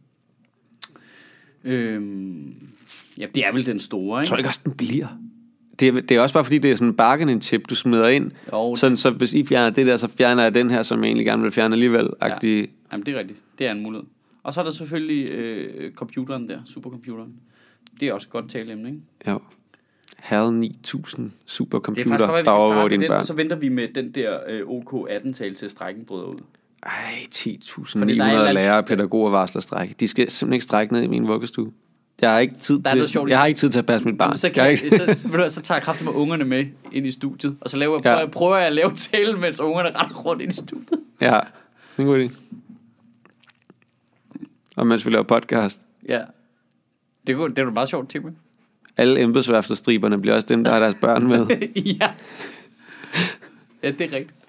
[1.63, 2.53] Øhm,
[3.17, 4.29] ja, det er vel den store, Jeg ikke?
[4.29, 5.07] tror ikke også, den bliver.
[5.79, 8.07] Det er, det er også bare fordi, det er sådan en bargaining chip, du smider
[8.07, 8.31] ind.
[8.53, 11.05] Jo, Sådan, så hvis I fjerner det der, så fjerner jeg den her, som jeg
[11.07, 12.09] egentlig gerne vil fjerne alligevel.
[12.21, 12.27] Ja.
[12.27, 12.65] Ja.
[12.91, 13.39] Jamen, det er rigtigt.
[13.59, 14.07] Det er en mulighed.
[14.43, 17.33] Og så er der selvfølgelig øh, computeren der, supercomputeren.
[17.99, 19.01] Det er også et godt taleemne, ikke?
[19.27, 19.39] Jo.
[20.17, 23.25] HAL 9000 Det er faktisk supercomputer, der overvåger dine børn.
[23.25, 26.39] så venter vi med den der øh, OK18-tale til strækken bryder ud.
[26.83, 26.91] Ej,
[27.31, 29.95] Fordi der er 10.900 en eller anden- lærere og pædagoger varsler strække.
[29.99, 31.71] De skal simpelthen ikke strække ned i min vuggestue.
[32.21, 34.07] Jeg har ikke tid Der er til, sjovt jeg har ikke tid til at passe
[34.07, 34.27] mit barn.
[34.29, 36.45] Jamen, så, kan jeg, ikke, så, ved du, hvad, så tager jeg kraftigt med ungerne
[36.45, 38.15] med ind i studiet, og så laver, Ja.
[38.15, 40.99] prøver, prøver jeg at lave tale, mens ungerne render rundt ind i studiet.
[41.21, 41.33] ja, det
[41.97, 42.31] er en god idé.
[44.75, 45.81] Og mens vi laver podcast.
[46.09, 46.21] Ja.
[47.27, 48.29] Det er, jo- det er jo meget sjovt, Timmy.
[48.97, 51.47] Alle embedsværfterstriberne bliver også dem, der har deres børn med.
[51.99, 52.09] ja.
[53.83, 54.40] Ja, det er rigtigt.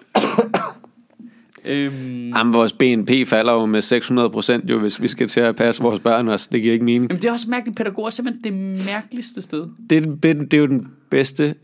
[1.65, 5.55] Øhm, Jamen, vores BNP falder jo med 600 procent, jo, hvis vi skal til at
[5.55, 6.49] passe vores børn også.
[6.51, 7.09] Det giver ikke mening.
[7.11, 7.77] jamen, det er også mærkeligt.
[7.77, 9.65] Pædagoger er simpelthen det mærkeligste sted.
[9.89, 11.55] Det, er be- det er jo den bedste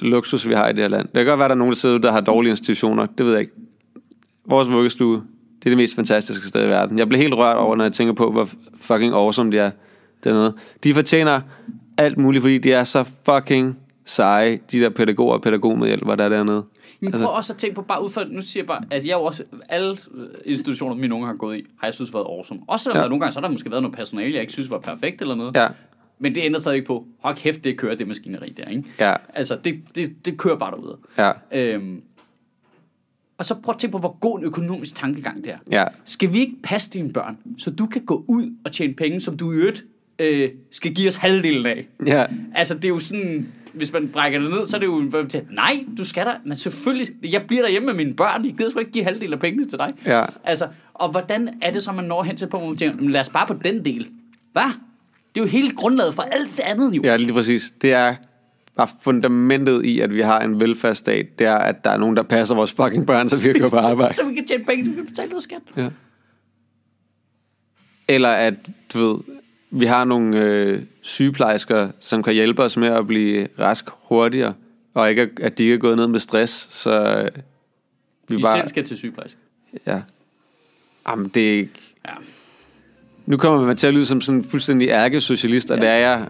[0.00, 1.02] luksus, vi har i det her land.
[1.08, 3.06] Det kan godt være, der er nogen, der sidder der har dårlige institutioner.
[3.18, 3.52] Det ved jeg ikke.
[4.46, 5.14] Vores vuggestue,
[5.58, 6.98] det er det mest fantastiske sted i verden.
[6.98, 8.48] Jeg bliver helt rørt over, når jeg tænker på, hvor
[8.80, 9.70] fucking awesome de er
[10.24, 10.54] dernede.
[10.84, 11.40] De fortjener
[11.98, 16.28] alt muligt, fordi de er så fucking seje, de der pædagoger og pædagogmedhjælpere, der er
[16.28, 16.64] dernede.
[17.02, 19.06] Men altså, prøv også at tænke på, bare ud fra, nu siger jeg bare, at
[19.06, 19.96] jeg jo også, alle
[20.44, 22.60] institutioner, mine unge har gået i, har jeg synes været awesome.
[22.66, 23.02] Også selvom ja.
[23.02, 25.22] der nogle gange, så har der måske været noget personale, jeg ikke synes var perfekt
[25.22, 25.56] eller noget.
[25.56, 25.68] Ja,
[26.18, 28.84] Men det ændrer stadig ikke på, hold kæft, det kører det maskineri der, ikke?
[29.00, 30.98] ja, Altså, det, det, det kører bare derude.
[31.18, 32.02] ja, Øhm,
[33.38, 35.58] og så prøv at tænke på, hvor god en økonomisk tankegang det er.
[35.70, 35.84] ja.
[36.04, 39.36] Skal vi ikke passe dine børn, så du kan gå ud og tjene penge, som
[39.36, 39.84] du i øvrigt
[40.18, 41.86] øh, skal give os halvdelen af?
[42.06, 45.10] Ja, Altså, det er jo sådan, hvis man brækker det ned, så er det jo,
[45.50, 48.78] nej, du skal da, men selvfølgelig, jeg bliver derhjemme med mine børn, jeg gider sgu
[48.78, 49.90] ikke give halvdelen af pengene til dig.
[50.06, 50.24] Ja.
[50.44, 53.10] Altså, og hvordan er det så, man når hen til på, hvor man tænker, "Men
[53.10, 54.08] lad os bare på den del.
[54.52, 54.62] Hvad?
[55.34, 57.02] Det er jo hele grundlaget for alt det andet, jo.
[57.04, 57.74] ja, lige præcis.
[57.82, 58.14] Det er
[58.76, 62.22] bare fundamentet i, at vi har en velfærdsstat, det er, at der er nogen, der
[62.22, 64.14] passer vores fucking børn, så vi kan gå på arbejde.
[64.16, 65.58] Så vi kan tjene penge, så vi kan betale noget skat.
[65.76, 65.88] Ja.
[68.08, 68.54] Eller at,
[68.94, 69.18] du ved,
[69.72, 74.54] vi har nogle øh, sygeplejersker, som kan hjælpe os med at blive rask hurtigere,
[74.94, 77.42] og ikke, at- de ikke er gået ned med stress, så øh,
[78.28, 78.56] vi De bare...
[78.56, 79.38] selv skal til sygeplejerske.
[79.86, 80.00] Ja.
[81.08, 81.94] Jamen, det er ikke...
[82.08, 82.12] Ja.
[83.26, 86.28] Nu kommer man til at lyde som sådan en fuldstændig ærkesocialist, og det er jeg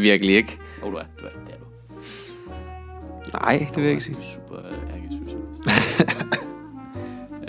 [0.00, 0.58] virkelig ikke.
[0.82, 3.38] Åh, oh, du er, du er, det er du.
[3.44, 4.14] Nej, det vil jeg ikke sige.
[4.14, 4.56] Du er super
[4.94, 6.38] ærkesocialist.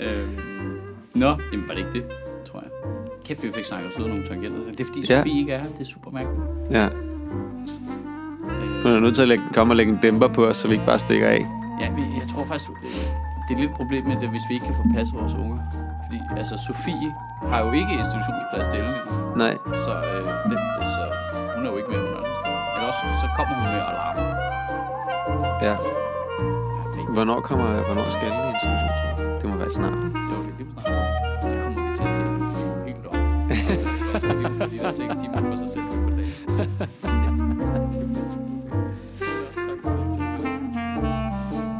[0.00, 0.78] øhm,
[1.14, 2.04] nå, jamen var det ikke det.
[3.30, 4.58] Kæft, vi fik snakket os ud af nogle tangenter.
[4.70, 5.18] Det er fordi Ja.
[5.18, 5.68] Sofie ikke er her.
[5.78, 6.42] Det er super mærkeligt.
[6.76, 6.86] Ja.
[8.82, 10.74] Hun er nødt til at lægge, komme og lægge en dæmper på os, så vi
[10.74, 11.42] ikke bare stikker af.
[11.80, 12.76] Ja, men jeg tror faktisk, øh,
[13.46, 15.58] det er lidt et problem med det, hvis vi ikke kan få passet vores unger.
[16.04, 17.10] Fordi altså, Sofie
[17.52, 18.94] har jo ikke institutionsplads til Ellen.
[19.42, 19.54] Nej.
[19.86, 20.20] Så, øh,
[20.50, 20.56] det,
[20.94, 21.02] så
[21.54, 22.32] hun er jo ikke med under den.
[22.74, 24.16] Eller også, så kommer hun med alarm.
[25.66, 25.74] Ja.
[27.16, 29.38] Hvornår kommer, hvornår skal den i institution, tror du?
[29.40, 29.98] Det må være snart.
[30.32, 31.09] Jo, det er snart.
[35.00, 36.18] 6 timer for sig selv på dagen.
[37.92, 38.90] Det bliver super fedt.
[39.20, 40.16] Ja, tak for det.
[40.16, 41.70] Tak for det.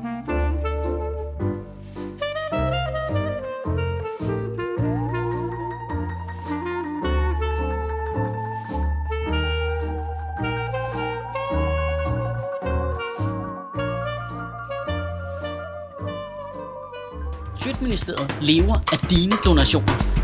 [17.64, 20.09] Sjøtministeriet lever af dine donationer.